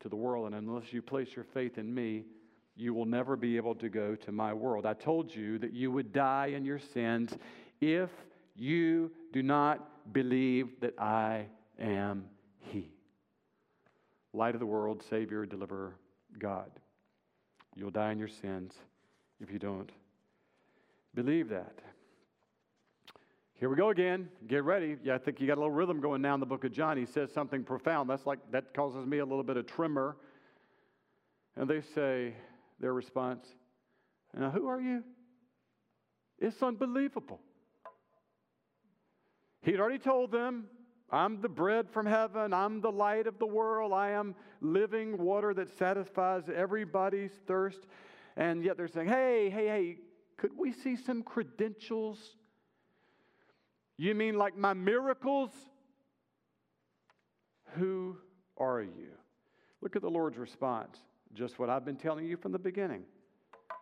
to 0.00 0.08
the 0.08 0.16
world. 0.16 0.46
And 0.46 0.54
unless 0.54 0.92
you 0.92 1.02
place 1.02 1.28
your 1.34 1.44
faith 1.44 1.78
in 1.78 1.92
me, 1.92 2.24
you 2.76 2.94
will 2.94 3.04
never 3.04 3.36
be 3.36 3.56
able 3.56 3.74
to 3.76 3.88
go 3.88 4.14
to 4.16 4.32
my 4.32 4.52
world. 4.52 4.86
I 4.86 4.94
told 4.94 5.34
you 5.34 5.58
that 5.58 5.72
you 5.72 5.90
would 5.90 6.12
die 6.12 6.52
in 6.56 6.64
your 6.64 6.78
sins 6.78 7.32
if 7.80 8.10
you 8.54 9.10
do 9.32 9.42
not 9.42 10.12
believe 10.12 10.80
that 10.80 10.98
I 10.98 11.46
am 11.78 12.24
He. 12.58 12.90
Light 14.32 14.54
of 14.54 14.60
the 14.60 14.66
world, 14.66 15.02
Savior, 15.08 15.44
Deliverer, 15.44 15.96
God. 16.38 16.70
You'll 17.74 17.90
die 17.90 18.12
in 18.12 18.18
your 18.18 18.28
sins 18.28 18.74
if 19.40 19.50
you 19.50 19.58
don't 19.58 19.90
believe 21.14 21.48
that. 21.50 21.78
Here 23.54 23.68
we 23.68 23.76
go 23.76 23.90
again. 23.90 24.28
Get 24.48 24.64
ready. 24.64 24.96
Yeah, 25.04 25.14
I 25.14 25.18
think 25.18 25.40
you 25.40 25.46
got 25.46 25.54
a 25.56 25.60
little 25.60 25.70
rhythm 25.70 26.00
going 26.00 26.20
now 26.20 26.34
in 26.34 26.40
the 26.40 26.46
book 26.46 26.64
of 26.64 26.72
John. 26.72 26.96
He 26.96 27.06
says 27.06 27.30
something 27.32 27.62
profound. 27.62 28.10
That's 28.10 28.26
like 28.26 28.40
that 28.50 28.74
causes 28.74 29.06
me 29.06 29.18
a 29.18 29.24
little 29.24 29.44
bit 29.44 29.56
of 29.56 29.66
tremor. 29.66 30.16
And 31.56 31.68
they 31.68 31.80
say 31.94 32.34
their 32.82 32.92
response, 32.92 33.46
Now 34.36 34.50
who 34.50 34.68
are 34.68 34.80
you? 34.80 35.02
It's 36.38 36.62
unbelievable. 36.62 37.40
He'd 39.62 39.78
already 39.78 40.00
told 40.00 40.32
them, 40.32 40.64
I'm 41.08 41.40
the 41.40 41.48
bread 41.48 41.88
from 41.88 42.04
heaven. 42.04 42.52
I'm 42.52 42.80
the 42.80 42.90
light 42.90 43.26
of 43.26 43.38
the 43.38 43.46
world. 43.46 43.92
I 43.92 44.10
am 44.10 44.34
living 44.60 45.16
water 45.18 45.54
that 45.54 45.68
satisfies 45.78 46.44
everybody's 46.52 47.30
thirst. 47.46 47.80
And 48.36 48.64
yet 48.64 48.76
they're 48.76 48.88
saying, 48.88 49.08
hey, 49.08 49.48
hey, 49.50 49.66
hey, 49.68 49.96
could 50.36 50.52
we 50.58 50.72
see 50.72 50.96
some 50.96 51.22
credentials? 51.22 52.18
You 53.96 54.14
mean 54.14 54.36
like 54.36 54.56
my 54.56 54.72
miracles? 54.72 55.50
Who 57.74 58.16
are 58.56 58.82
you? 58.82 59.12
Look 59.80 59.94
at 59.94 60.02
the 60.02 60.10
Lord's 60.10 60.38
response. 60.38 60.98
Just 61.34 61.58
what 61.58 61.70
I've 61.70 61.84
been 61.84 61.96
telling 61.96 62.26
you 62.26 62.36
from 62.36 62.52
the 62.52 62.58
beginning, 62.58 63.04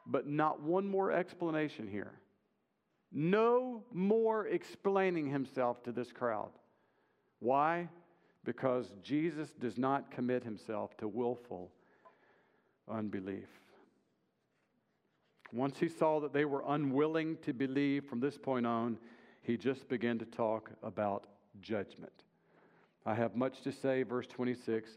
but 0.06 0.26
not 0.26 0.62
one 0.62 0.86
more 0.86 1.10
explanation 1.10 1.88
here. 1.88 2.12
No 3.12 3.82
more 3.92 4.46
explaining 4.46 5.28
himself 5.28 5.82
to 5.82 5.92
this 5.92 6.12
crowd. 6.12 6.50
Why? 7.40 7.88
Because 8.44 8.92
Jesus 9.02 9.50
does 9.58 9.76
not 9.76 10.10
commit 10.10 10.44
himself 10.44 10.96
to 10.98 11.08
willful 11.08 11.72
unbelief. 12.88 13.48
Once 15.52 15.78
he 15.78 15.88
saw 15.88 16.20
that 16.20 16.32
they 16.32 16.44
were 16.44 16.62
unwilling 16.68 17.36
to 17.42 17.52
believe 17.52 18.04
from 18.04 18.20
this 18.20 18.38
point 18.38 18.66
on, 18.66 18.98
he 19.42 19.56
just 19.56 19.88
began 19.88 20.18
to 20.18 20.24
talk 20.24 20.70
about 20.82 21.26
judgment. 21.60 22.12
I 23.04 23.14
have 23.14 23.34
much 23.34 23.62
to 23.62 23.72
say, 23.72 24.04
verse 24.04 24.26
26, 24.28 24.90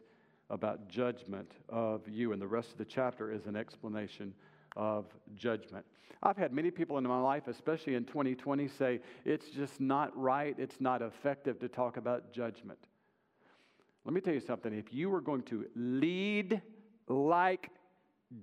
about 0.49 0.87
judgment 0.87 1.51
of 1.69 2.07
you, 2.07 2.31
and 2.31 2.41
the 2.41 2.47
rest 2.47 2.71
of 2.71 2.77
the 2.77 2.85
chapter 2.85 3.31
is 3.31 3.45
an 3.45 3.55
explanation 3.55 4.33
of 4.75 5.05
judgment. 5.35 5.85
I've 6.21 6.37
had 6.37 6.53
many 6.53 6.71
people 6.71 6.97
in 6.97 7.03
my 7.03 7.19
life, 7.19 7.47
especially 7.47 7.95
in 7.95 8.05
2020, 8.05 8.67
say 8.67 8.99
it's 9.25 9.49
just 9.49 9.81
not 9.81 10.15
right, 10.17 10.55
it's 10.57 10.79
not 10.79 11.01
effective 11.01 11.59
to 11.59 11.67
talk 11.67 11.97
about 11.97 12.31
judgment. 12.31 12.79
Let 14.05 14.13
me 14.13 14.21
tell 14.21 14.33
you 14.33 14.39
something. 14.39 14.73
If 14.73 14.93
you 14.93 15.13
are 15.13 15.21
going 15.21 15.43
to 15.43 15.65
lead 15.75 16.61
like 17.07 17.69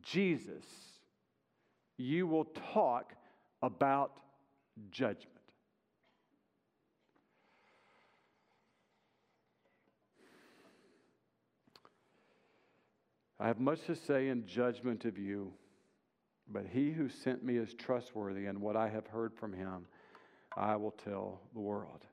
Jesus, 0.03 0.65
you 1.97 2.27
will 2.27 2.47
talk 2.73 3.15
about 3.63 4.21
judgment. 4.91 5.40
I 13.41 13.47
have 13.47 13.59
much 13.59 13.87
to 13.87 13.97
say 13.97 14.29
in 14.29 14.47
judgment 14.47 15.07
of 15.07 15.17
you, 15.17 15.55
but 16.47 16.67
he 16.71 16.91
who 16.91 17.09
sent 17.09 17.43
me 17.43 17.57
is 17.57 17.73
trustworthy, 17.73 18.45
and 18.45 18.61
what 18.61 18.77
I 18.77 18.91
have 18.91 19.07
heard 19.07 19.33
from 19.35 19.55
him, 19.55 19.87
I 20.55 20.77
will 20.77 20.91
tell 20.91 21.41
the 21.55 21.61
world. 21.61 22.05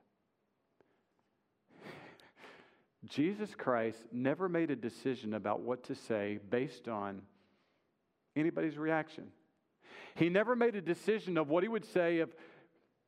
Jesus 3.04 3.54
Christ 3.54 3.98
never 4.10 4.48
made 4.48 4.70
a 4.70 4.76
decision 4.76 5.34
about 5.34 5.60
what 5.60 5.84
to 5.84 5.94
say 5.94 6.38
based 6.48 6.88
on 6.88 7.20
anybody's 8.34 8.78
reaction. 8.78 9.24
He 10.14 10.30
never 10.30 10.56
made 10.56 10.76
a 10.76 10.80
decision 10.80 11.36
of 11.36 11.50
what 11.50 11.62
he 11.62 11.68
would 11.68 11.84
say 11.84 12.20
of 12.20 12.34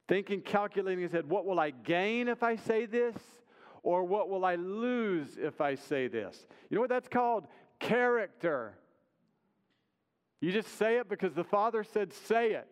thinking, 0.09 0.42
calculating 0.42 1.02
his 1.02 1.12
head, 1.12 1.26
what 1.26 1.46
will 1.46 1.59
I 1.59 1.70
gain 1.70 2.28
if 2.28 2.42
I 2.42 2.56
say 2.56 2.85
this? 2.85 3.16
Or 3.83 4.04
what 4.04 4.28
will 4.28 4.44
I 4.44 4.56
lose 4.56 5.38
if 5.40 5.62
I 5.62 5.74
say 5.74 6.06
this? 6.06 6.44
You 6.68 6.74
know 6.74 6.83
what 6.83 6.90
that's 6.90 7.09
called? 7.09 7.46
Character. 7.81 8.79
You 10.40 10.53
just 10.53 10.79
say 10.79 10.99
it 10.99 11.09
because 11.09 11.35
the 11.35 11.45
Father 11.45 11.83
said, 11.85 12.12
say 12.12 12.53
it. 12.53 12.69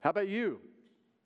How 0.00 0.10
about 0.10 0.28
you? 0.28 0.60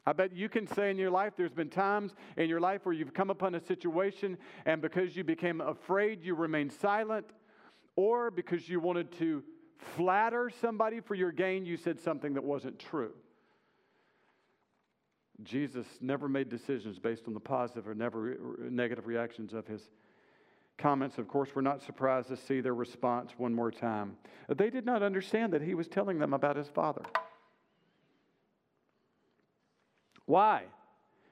I 0.07 0.13
bet 0.13 0.35
you 0.35 0.49
can 0.49 0.67
say 0.67 0.91
in 0.91 0.97
your 0.97 1.11
life, 1.11 1.35
there's 1.37 1.53
been 1.53 1.69
times 1.69 2.15
in 2.37 2.49
your 2.49 2.61
life 2.61 2.85
where 2.85 2.95
you've 2.95 3.15
come 3.15 3.31
upon 3.31 3.55
a 3.55 3.61
situation 3.61 4.39
and 4.65 4.81
because 4.81 5.15
you 5.15 5.23
became 5.23 5.61
afraid, 5.61 6.25
you 6.25 6.35
remained 6.35 6.73
silent, 6.73 7.27
or 7.97 8.31
because 8.31 8.69
you 8.69 8.81
wanted 8.81 9.13
to 9.19 9.45
flatter 9.77 10.51
somebody 10.61 11.01
for 11.01 11.15
your 11.15 11.33
gain, 11.33 11.67
you 11.67 11.77
said 11.77 12.01
something 12.01 12.35
that 12.35 12.45
wasn't 12.45 12.79
true. 12.79 13.13
Jesus 15.42 15.87
never 16.00 16.29
made 16.29 16.48
decisions 16.48 16.98
based 16.98 17.24
on 17.26 17.35
the 17.35 17.40
positive 17.40 17.88
or 17.88 17.94
never 17.94 18.37
negative 18.61 19.07
reactions 19.07 19.55
of 19.55 19.66
his 19.66 19.88
comments. 20.79 21.18
Of 21.18 21.29
course, 21.29 21.50
we're 21.55 21.62
not 21.62 21.83
surprised 21.83 22.29
to 22.29 22.37
see 22.37 22.61
their 22.61 22.74
response 22.74 23.33
one 23.37 23.55
more 23.55 23.70
time. 23.70 24.16
They 24.48 24.70
did 24.70 24.85
not 24.85 25.03
understand 25.03 25.53
that 25.53 25.62
he 25.62 25.74
was 25.74 25.88
telling 25.88 26.18
them 26.18 26.35
about 26.35 26.57
his 26.57 26.68
father. 26.68 27.03
Why? 30.26 30.64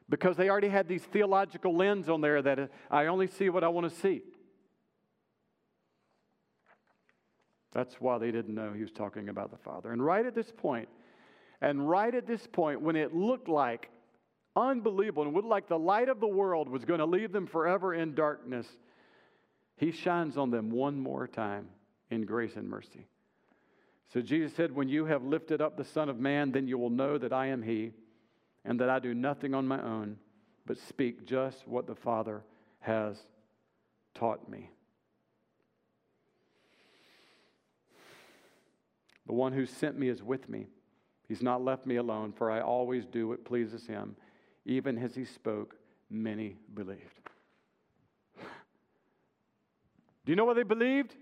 Because 0.08 0.36
they 0.36 0.48
already 0.48 0.68
had 0.68 0.88
these 0.88 1.02
theological 1.02 1.76
lens 1.76 2.08
on 2.08 2.20
there 2.20 2.40
that 2.42 2.70
I 2.90 3.06
only 3.06 3.26
see 3.26 3.48
what 3.48 3.62
I 3.62 3.68
want 3.68 3.88
to 3.90 3.94
see. 3.94 4.22
That's 7.72 8.00
why 8.00 8.18
they 8.18 8.30
didn't 8.30 8.54
know 8.54 8.72
he 8.72 8.80
was 8.80 8.90
talking 8.90 9.28
about 9.28 9.50
the 9.50 9.58
Father. 9.58 9.92
And 9.92 10.04
right 10.04 10.24
at 10.24 10.34
this 10.34 10.50
point, 10.50 10.88
and 11.60 11.88
right 11.88 12.14
at 12.14 12.26
this 12.26 12.46
point, 12.46 12.80
when 12.80 12.96
it 12.96 13.14
looked 13.14 13.48
like 13.48 13.90
unbelievable 14.58 15.22
and 15.24 15.34
would 15.34 15.44
like 15.44 15.68
the 15.68 15.78
light 15.78 16.08
of 16.08 16.20
the 16.20 16.28
world 16.28 16.68
was 16.68 16.84
going 16.84 17.00
to 17.00 17.06
leave 17.06 17.32
them 17.32 17.46
forever 17.46 17.94
in 17.94 18.14
darkness, 18.14 18.66
he 19.76 19.92
shines 19.92 20.36
on 20.36 20.50
them 20.50 20.70
one 20.70 20.98
more 20.98 21.26
time 21.28 21.68
in 22.10 22.24
grace 22.24 22.56
and 22.56 22.68
mercy. 22.68 23.06
So 24.12 24.20
Jesus 24.20 24.54
said, 24.54 24.74
When 24.74 24.88
you 24.88 25.04
have 25.04 25.22
lifted 25.22 25.60
up 25.60 25.76
the 25.76 25.84
Son 25.84 26.08
of 26.08 26.18
Man, 26.18 26.52
then 26.52 26.66
you 26.66 26.78
will 26.78 26.90
know 26.90 27.18
that 27.18 27.32
I 27.32 27.46
am 27.46 27.62
He, 27.62 27.92
and 28.64 28.80
that 28.80 28.90
I 28.90 28.98
do 28.98 29.14
nothing 29.14 29.54
on 29.54 29.68
my 29.68 29.82
own, 29.82 30.16
but 30.66 30.78
speak 30.78 31.26
just 31.26 31.68
what 31.68 31.86
the 31.86 31.94
Father 31.94 32.42
has 32.80 33.18
taught 34.14 34.48
me. 34.48 34.70
The 39.26 39.34
one 39.34 39.52
who 39.52 39.66
sent 39.66 39.98
me 39.98 40.08
is 40.08 40.22
with 40.22 40.48
me. 40.48 40.66
He's 41.28 41.42
not 41.42 41.62
left 41.62 41.84
me 41.84 41.96
alone, 41.96 42.32
for 42.32 42.50
I 42.50 42.62
always 42.62 43.04
do 43.04 43.28
what 43.28 43.44
pleases 43.44 43.86
him. 43.86 44.16
Even 44.68 44.98
as 44.98 45.14
he 45.14 45.24
spoke, 45.24 45.74
many 46.10 46.58
believed. 46.74 47.00
Do 50.26 50.30
you 50.30 50.36
know 50.36 50.44
what 50.44 50.56
they 50.56 50.62
believed? 50.62 51.16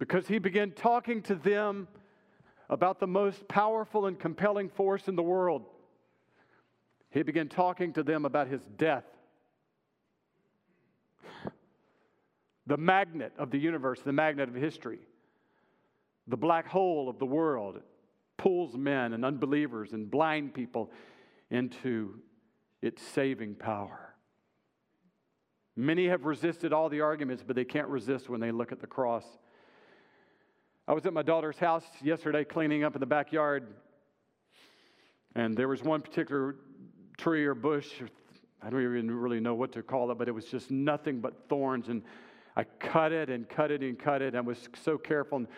Because 0.00 0.26
he 0.26 0.38
began 0.38 0.72
talking 0.72 1.22
to 1.22 1.36
them 1.36 1.86
about 2.68 2.98
the 2.98 3.06
most 3.06 3.46
powerful 3.46 4.06
and 4.06 4.18
compelling 4.18 4.68
force 4.68 5.06
in 5.06 5.14
the 5.14 5.22
world. 5.22 5.64
He 7.10 7.22
began 7.22 7.48
talking 7.48 7.92
to 7.92 8.02
them 8.02 8.24
about 8.24 8.48
his 8.48 8.62
death. 8.76 9.04
The 12.66 12.76
magnet 12.76 13.32
of 13.38 13.52
the 13.52 13.58
universe, 13.58 14.00
the 14.00 14.12
magnet 14.12 14.48
of 14.48 14.56
history, 14.56 14.98
the 16.26 16.36
black 16.36 16.66
hole 16.66 17.08
of 17.08 17.20
the 17.20 17.26
world 17.26 17.80
pulls 18.36 18.76
men 18.76 19.12
and 19.12 19.24
unbelievers 19.24 19.92
and 19.92 20.10
blind 20.10 20.52
people 20.52 20.90
into 21.50 22.20
its 22.82 23.02
saving 23.02 23.54
power. 23.54 24.14
Many 25.76 26.08
have 26.08 26.24
resisted 26.24 26.72
all 26.72 26.88
the 26.88 27.00
arguments, 27.00 27.44
but 27.46 27.54
they 27.54 27.64
can't 27.64 27.88
resist 27.88 28.28
when 28.28 28.40
they 28.40 28.50
look 28.50 28.72
at 28.72 28.80
the 28.80 28.86
cross. 28.86 29.24
I 30.88 30.92
was 30.92 31.06
at 31.06 31.12
my 31.12 31.22
daughter's 31.22 31.58
house 31.58 31.84
yesterday 32.02 32.44
cleaning 32.44 32.82
up 32.82 32.96
in 32.96 33.00
the 33.00 33.06
backyard, 33.06 33.68
and 35.34 35.56
there 35.56 35.68
was 35.68 35.82
one 35.82 36.00
particular 36.00 36.56
tree 37.16 37.44
or 37.44 37.54
bush. 37.54 37.88
I 38.62 38.70
don't 38.70 38.82
even 38.82 39.10
really 39.10 39.38
know 39.38 39.54
what 39.54 39.72
to 39.72 39.82
call 39.82 40.10
it, 40.10 40.18
but 40.18 40.28
it 40.28 40.32
was 40.32 40.46
just 40.46 40.70
nothing 40.70 41.20
but 41.20 41.48
thorns. 41.48 41.88
And 41.88 42.02
I 42.56 42.64
cut 42.64 43.12
it 43.12 43.30
and 43.30 43.48
cut 43.48 43.70
it 43.70 43.82
and 43.82 43.96
cut 43.98 44.20
it. 44.20 44.34
I 44.34 44.40
was 44.40 44.68
so 44.82 44.98
careful. 44.98 45.38
And, 45.38 45.48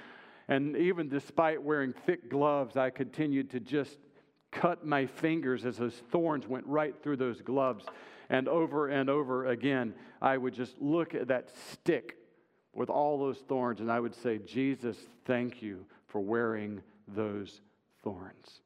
and 0.48 0.76
even 0.76 1.08
despite 1.08 1.62
wearing 1.62 1.94
thick 2.04 2.28
gloves, 2.28 2.76
I 2.76 2.90
continued 2.90 3.50
to 3.52 3.60
just 3.60 3.96
cut 4.50 4.84
my 4.84 5.06
fingers 5.06 5.64
as 5.64 5.76
those 5.78 6.02
thorns 6.10 6.46
went 6.46 6.66
right 6.66 6.94
through 7.02 7.16
those 7.16 7.40
gloves. 7.40 7.84
And 8.28 8.48
over 8.48 8.88
and 8.88 9.10
over 9.10 9.46
again, 9.46 9.94
I 10.20 10.36
would 10.36 10.54
just 10.54 10.80
look 10.80 11.14
at 11.14 11.28
that 11.28 11.50
stick 11.72 12.16
with 12.72 12.90
all 12.90 13.18
those 13.18 13.38
thorns 13.38 13.80
and 13.80 13.90
I 13.90 13.98
would 14.00 14.14
say, 14.14 14.38
Jesus, 14.38 14.96
thank 15.24 15.62
you 15.62 15.84
for 16.06 16.20
wearing 16.20 16.82
those 17.08 17.60
thorns. 18.02 18.60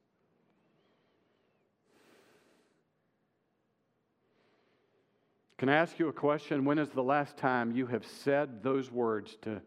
Can 5.57 5.69
I 5.69 5.75
ask 5.75 5.97
you 5.97 6.09
a 6.09 6.13
question? 6.13 6.65
When 6.65 6.77
is 6.77 6.89
the 6.89 7.01
last 7.01 7.37
time 7.37 7.71
you 7.71 7.87
have 7.87 8.05
said 8.05 8.61
those 8.61 8.91
words 8.91 9.37
to 9.43 9.61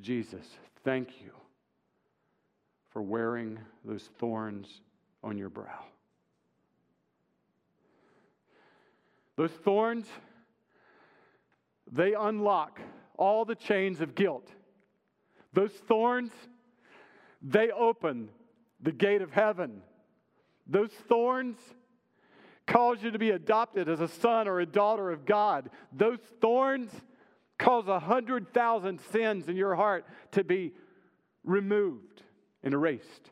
Jesus? 0.00 0.44
Thank 0.84 1.22
you 1.22 1.30
for 2.90 3.02
wearing 3.02 3.58
those 3.84 4.10
thorns 4.18 4.80
on 5.26 5.36
your 5.36 5.50
brow. 5.50 5.84
Those 9.36 9.50
thorns, 9.50 10.06
they 11.90 12.14
unlock 12.14 12.80
all 13.18 13.44
the 13.44 13.56
chains 13.56 14.00
of 14.00 14.14
guilt. 14.14 14.48
Those 15.52 15.72
thorns, 15.72 16.30
they 17.42 17.70
open 17.70 18.28
the 18.80 18.92
gate 18.92 19.20
of 19.20 19.32
heaven. 19.32 19.82
Those 20.66 20.90
thorns 21.08 21.58
cause 22.66 23.02
you 23.02 23.10
to 23.10 23.18
be 23.18 23.30
adopted 23.30 23.88
as 23.88 24.00
a 24.00 24.08
son 24.08 24.46
or 24.46 24.60
a 24.60 24.66
daughter 24.66 25.10
of 25.10 25.26
God. 25.26 25.70
Those 25.92 26.20
thorns 26.40 26.92
cause 27.58 27.88
a 27.88 27.98
hundred 27.98 28.54
thousand 28.54 29.00
sins 29.12 29.48
in 29.48 29.56
your 29.56 29.74
heart 29.74 30.06
to 30.32 30.44
be 30.44 30.72
removed 31.42 32.22
and 32.62 32.72
erased. 32.72 33.30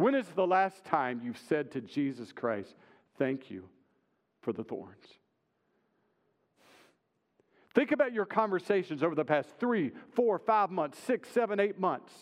When 0.00 0.14
is 0.14 0.26
the 0.28 0.46
last 0.46 0.82
time 0.86 1.20
you've 1.22 1.36
said 1.46 1.72
to 1.72 1.82
Jesus 1.82 2.32
Christ, 2.32 2.74
Thank 3.18 3.50
you 3.50 3.68
for 4.40 4.50
the 4.50 4.64
thorns? 4.64 5.04
Think 7.74 7.92
about 7.92 8.14
your 8.14 8.24
conversations 8.24 9.02
over 9.02 9.14
the 9.14 9.26
past 9.26 9.50
three, 9.60 9.92
four, 10.14 10.38
five 10.38 10.70
months, 10.70 10.98
six, 11.00 11.28
seven, 11.28 11.60
eight 11.60 11.78
months. 11.78 12.14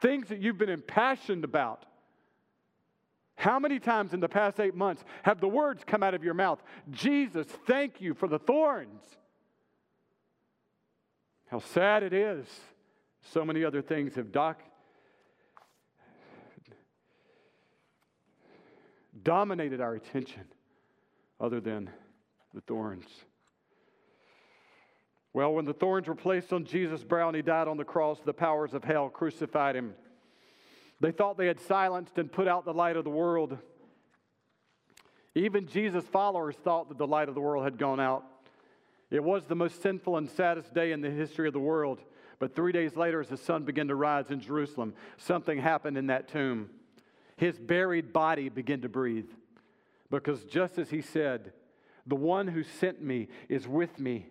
Things 0.00 0.28
that 0.28 0.38
you've 0.38 0.56
been 0.56 0.68
impassioned 0.68 1.42
about. 1.42 1.84
How 3.34 3.58
many 3.58 3.80
times 3.80 4.14
in 4.14 4.20
the 4.20 4.28
past 4.28 4.60
eight 4.60 4.76
months 4.76 5.02
have 5.24 5.40
the 5.40 5.48
words 5.48 5.82
come 5.84 6.04
out 6.04 6.14
of 6.14 6.22
your 6.22 6.34
mouth, 6.34 6.62
Jesus, 6.92 7.48
thank 7.66 8.00
you 8.00 8.14
for 8.14 8.28
the 8.28 8.38
thorns? 8.38 9.02
How 11.48 11.58
sad 11.58 12.04
it 12.04 12.12
is. 12.12 12.46
So 13.32 13.44
many 13.44 13.64
other 13.64 13.82
things 13.82 14.14
have 14.14 14.30
doc- 14.30 14.62
dominated 19.22 19.80
our 19.80 19.94
attention 19.94 20.44
other 21.40 21.60
than 21.60 21.90
the 22.52 22.60
thorns. 22.62 23.06
Well, 25.32 25.52
when 25.52 25.64
the 25.64 25.74
thorns 25.74 26.06
were 26.06 26.14
placed 26.14 26.52
on 26.52 26.64
Jesus' 26.64 27.02
brow 27.02 27.28
and 27.28 27.36
he 27.36 27.42
died 27.42 27.66
on 27.66 27.76
the 27.76 27.84
cross, 27.84 28.20
the 28.24 28.32
powers 28.32 28.72
of 28.72 28.84
hell 28.84 29.08
crucified 29.08 29.74
him. 29.74 29.94
They 31.00 31.10
thought 31.10 31.36
they 31.36 31.48
had 31.48 31.60
silenced 31.60 32.18
and 32.18 32.30
put 32.30 32.46
out 32.46 32.64
the 32.64 32.72
light 32.72 32.96
of 32.96 33.04
the 33.04 33.10
world. 33.10 33.58
Even 35.34 35.66
Jesus' 35.66 36.04
followers 36.04 36.54
thought 36.62 36.88
that 36.88 36.98
the 36.98 37.06
light 37.06 37.28
of 37.28 37.34
the 37.34 37.40
world 37.40 37.64
had 37.64 37.78
gone 37.78 37.98
out. 37.98 38.24
It 39.10 39.22
was 39.22 39.44
the 39.44 39.56
most 39.56 39.82
sinful 39.82 40.16
and 40.16 40.30
saddest 40.30 40.72
day 40.72 40.92
in 40.92 41.00
the 41.00 41.10
history 41.10 41.48
of 41.48 41.52
the 41.52 41.58
world. 41.58 42.00
But 42.38 42.54
three 42.54 42.72
days 42.72 42.96
later, 42.96 43.20
as 43.20 43.28
the 43.28 43.36
sun 43.36 43.64
began 43.64 43.88
to 43.88 43.94
rise 43.96 44.30
in 44.30 44.40
Jerusalem, 44.40 44.94
something 45.16 45.58
happened 45.58 45.98
in 45.98 46.06
that 46.06 46.28
tomb. 46.28 46.70
His 47.36 47.58
buried 47.58 48.12
body 48.12 48.48
began 48.48 48.80
to 48.82 48.88
breathe. 48.88 49.28
Because 50.10 50.44
just 50.44 50.78
as 50.78 50.90
he 50.90 51.00
said, 51.00 51.52
the 52.06 52.14
one 52.14 52.48
who 52.48 52.62
sent 52.62 53.02
me 53.02 53.28
is 53.48 53.66
with 53.66 53.98
me 53.98 54.26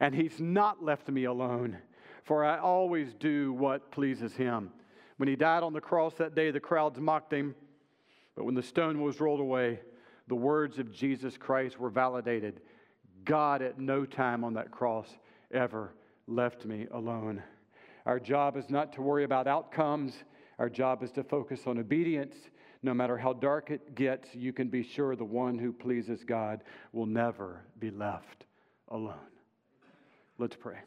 and 0.00 0.14
he's 0.14 0.40
not 0.40 0.82
left 0.82 1.08
me 1.08 1.24
alone, 1.24 1.78
for 2.24 2.44
I 2.44 2.58
always 2.58 3.14
do 3.14 3.52
what 3.52 3.90
pleases 3.90 4.34
him. 4.34 4.70
When 5.16 5.28
he 5.28 5.36
died 5.36 5.62
on 5.62 5.72
the 5.72 5.80
cross 5.80 6.14
that 6.14 6.34
day, 6.34 6.50
the 6.50 6.60
crowds 6.60 7.00
mocked 7.00 7.32
him, 7.32 7.54
but 8.34 8.44
when 8.44 8.54
the 8.54 8.62
stone 8.62 9.00
was 9.00 9.20
rolled 9.20 9.40
away, 9.40 9.80
the 10.28 10.34
words 10.34 10.78
of 10.78 10.92
Jesus 10.92 11.38
Christ 11.38 11.78
were 11.78 11.88
validated. 11.88 12.60
God 13.24 13.62
at 13.62 13.78
no 13.78 14.04
time 14.04 14.44
on 14.44 14.54
that 14.54 14.70
cross 14.70 15.08
ever 15.50 15.94
left 16.26 16.64
me 16.64 16.86
alone. 16.90 17.42
Our 18.04 18.20
job 18.20 18.56
is 18.56 18.68
not 18.68 18.92
to 18.94 19.02
worry 19.02 19.24
about 19.24 19.46
outcomes. 19.46 20.14
Our 20.58 20.68
job 20.68 21.02
is 21.02 21.12
to 21.12 21.22
focus 21.22 21.62
on 21.66 21.78
obedience. 21.78 22.34
No 22.82 22.94
matter 22.94 23.18
how 23.18 23.32
dark 23.32 23.70
it 23.70 23.94
gets, 23.94 24.34
you 24.34 24.52
can 24.52 24.68
be 24.68 24.82
sure 24.82 25.16
the 25.16 25.24
one 25.24 25.58
who 25.58 25.72
pleases 25.72 26.24
God 26.24 26.62
will 26.92 27.06
never 27.06 27.62
be 27.78 27.90
left 27.90 28.44
alone. 28.88 29.14
Let's 30.38 30.56
pray. 30.56 30.78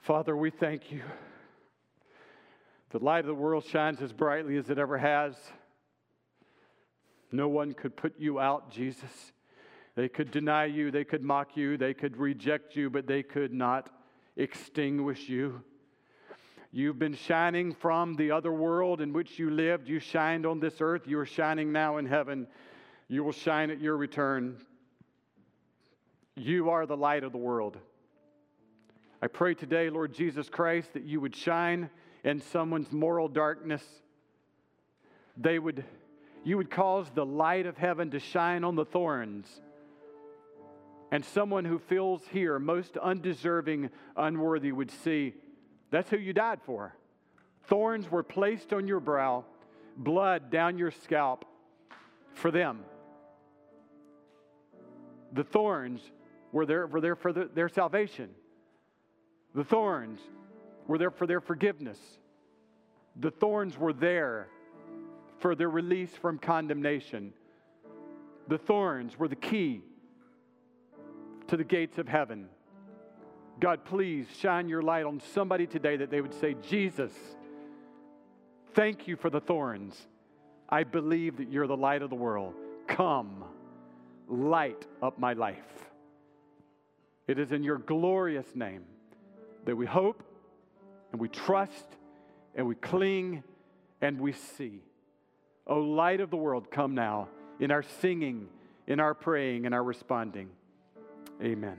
Father, 0.00 0.36
we 0.36 0.50
thank 0.50 0.90
you. 0.90 1.02
The 2.90 2.98
light 2.98 3.20
of 3.20 3.26
the 3.26 3.34
world 3.34 3.64
shines 3.64 4.02
as 4.02 4.12
brightly 4.12 4.56
as 4.56 4.68
it 4.68 4.78
ever 4.78 4.98
has. 4.98 5.34
No 7.30 7.48
one 7.48 7.72
could 7.72 7.96
put 7.96 8.18
you 8.18 8.38
out, 8.38 8.70
Jesus. 8.70 9.32
They 9.94 10.08
could 10.08 10.30
deny 10.30 10.66
you, 10.66 10.90
they 10.90 11.04
could 11.04 11.22
mock 11.22 11.56
you, 11.56 11.76
they 11.76 11.94
could 11.94 12.16
reject 12.16 12.76
you, 12.76 12.90
but 12.90 13.06
they 13.06 13.22
could 13.22 13.52
not 13.52 13.90
extinguish 14.36 15.28
you. 15.28 15.62
You've 16.74 16.98
been 16.98 17.14
shining 17.14 17.74
from 17.74 18.16
the 18.16 18.30
other 18.30 18.50
world 18.50 19.02
in 19.02 19.12
which 19.12 19.38
you 19.38 19.50
lived. 19.50 19.88
You 19.88 20.00
shined 20.00 20.46
on 20.46 20.58
this 20.58 20.80
earth. 20.80 21.02
You 21.06 21.18
are 21.18 21.26
shining 21.26 21.70
now 21.70 21.98
in 21.98 22.06
heaven. 22.06 22.46
You 23.08 23.22
will 23.24 23.32
shine 23.32 23.70
at 23.70 23.78
your 23.78 23.94
return. 23.94 24.56
You 26.34 26.70
are 26.70 26.86
the 26.86 26.96
light 26.96 27.24
of 27.24 27.32
the 27.32 27.38
world. 27.38 27.76
I 29.20 29.26
pray 29.26 29.52
today, 29.52 29.90
Lord 29.90 30.14
Jesus 30.14 30.48
Christ, 30.48 30.94
that 30.94 31.02
you 31.02 31.20
would 31.20 31.36
shine 31.36 31.90
in 32.24 32.40
someone's 32.40 32.90
moral 32.90 33.28
darkness. 33.28 33.82
They 35.36 35.58
would, 35.58 35.84
you 36.42 36.56
would 36.56 36.70
cause 36.70 37.06
the 37.14 37.26
light 37.26 37.66
of 37.66 37.76
heaven 37.76 38.10
to 38.12 38.18
shine 38.18 38.64
on 38.64 38.76
the 38.76 38.86
thorns. 38.86 39.46
And 41.10 41.22
someone 41.22 41.66
who 41.66 41.78
feels 41.78 42.22
here 42.32 42.58
most 42.58 42.96
undeserving, 42.96 43.90
unworthy 44.16 44.72
would 44.72 44.90
see 44.90 45.34
that's 45.92 46.10
who 46.10 46.16
you 46.16 46.32
died 46.32 46.60
for. 46.64 46.96
Thorns 47.66 48.10
were 48.10 48.22
placed 48.22 48.72
on 48.72 48.88
your 48.88 48.98
brow, 48.98 49.44
blood 49.96 50.50
down 50.50 50.78
your 50.78 50.90
scalp 50.90 51.44
for 52.32 52.50
them. 52.50 52.80
The 55.32 55.44
thorns 55.44 56.00
were 56.50 56.66
there, 56.66 56.86
were 56.86 57.00
there 57.00 57.14
for 57.14 57.32
the, 57.32 57.48
their 57.54 57.68
salvation. 57.68 58.30
The 59.54 59.64
thorns 59.64 60.18
were 60.86 60.96
there 60.96 61.10
for 61.10 61.26
their 61.26 61.40
forgiveness. 61.40 61.98
The 63.16 63.30
thorns 63.30 63.78
were 63.78 63.92
there 63.92 64.48
for 65.40 65.54
their 65.54 65.68
release 65.68 66.10
from 66.10 66.38
condemnation. 66.38 67.34
The 68.48 68.58
thorns 68.58 69.18
were 69.18 69.28
the 69.28 69.36
key 69.36 69.82
to 71.48 71.56
the 71.58 71.64
gates 71.64 71.98
of 71.98 72.08
heaven. 72.08 72.48
God, 73.62 73.84
please 73.84 74.26
shine 74.40 74.68
your 74.68 74.82
light 74.82 75.04
on 75.04 75.22
somebody 75.34 75.68
today 75.68 75.96
that 75.98 76.10
they 76.10 76.20
would 76.20 76.34
say, 76.34 76.56
Jesus, 76.68 77.12
thank 78.74 79.06
you 79.06 79.14
for 79.14 79.30
the 79.30 79.40
thorns. 79.40 79.96
I 80.68 80.82
believe 80.82 81.36
that 81.36 81.48
you're 81.48 81.68
the 81.68 81.76
light 81.76 82.02
of 82.02 82.10
the 82.10 82.16
world. 82.16 82.54
Come, 82.88 83.44
light 84.26 84.84
up 85.00 85.16
my 85.16 85.34
life. 85.34 85.58
It 87.28 87.38
is 87.38 87.52
in 87.52 87.62
your 87.62 87.78
glorious 87.78 88.46
name 88.56 88.82
that 89.64 89.76
we 89.76 89.86
hope 89.86 90.24
and 91.12 91.20
we 91.20 91.28
trust 91.28 91.86
and 92.56 92.66
we 92.66 92.74
cling 92.74 93.44
and 94.00 94.20
we 94.20 94.32
see. 94.32 94.82
O 95.68 95.78
light 95.78 96.20
of 96.20 96.30
the 96.30 96.36
world, 96.36 96.68
come 96.68 96.96
now 96.96 97.28
in 97.60 97.70
our 97.70 97.84
singing, 98.00 98.48
in 98.88 98.98
our 98.98 99.14
praying, 99.14 99.66
in 99.66 99.72
our 99.72 99.84
responding. 99.84 100.48
Amen. 101.40 101.78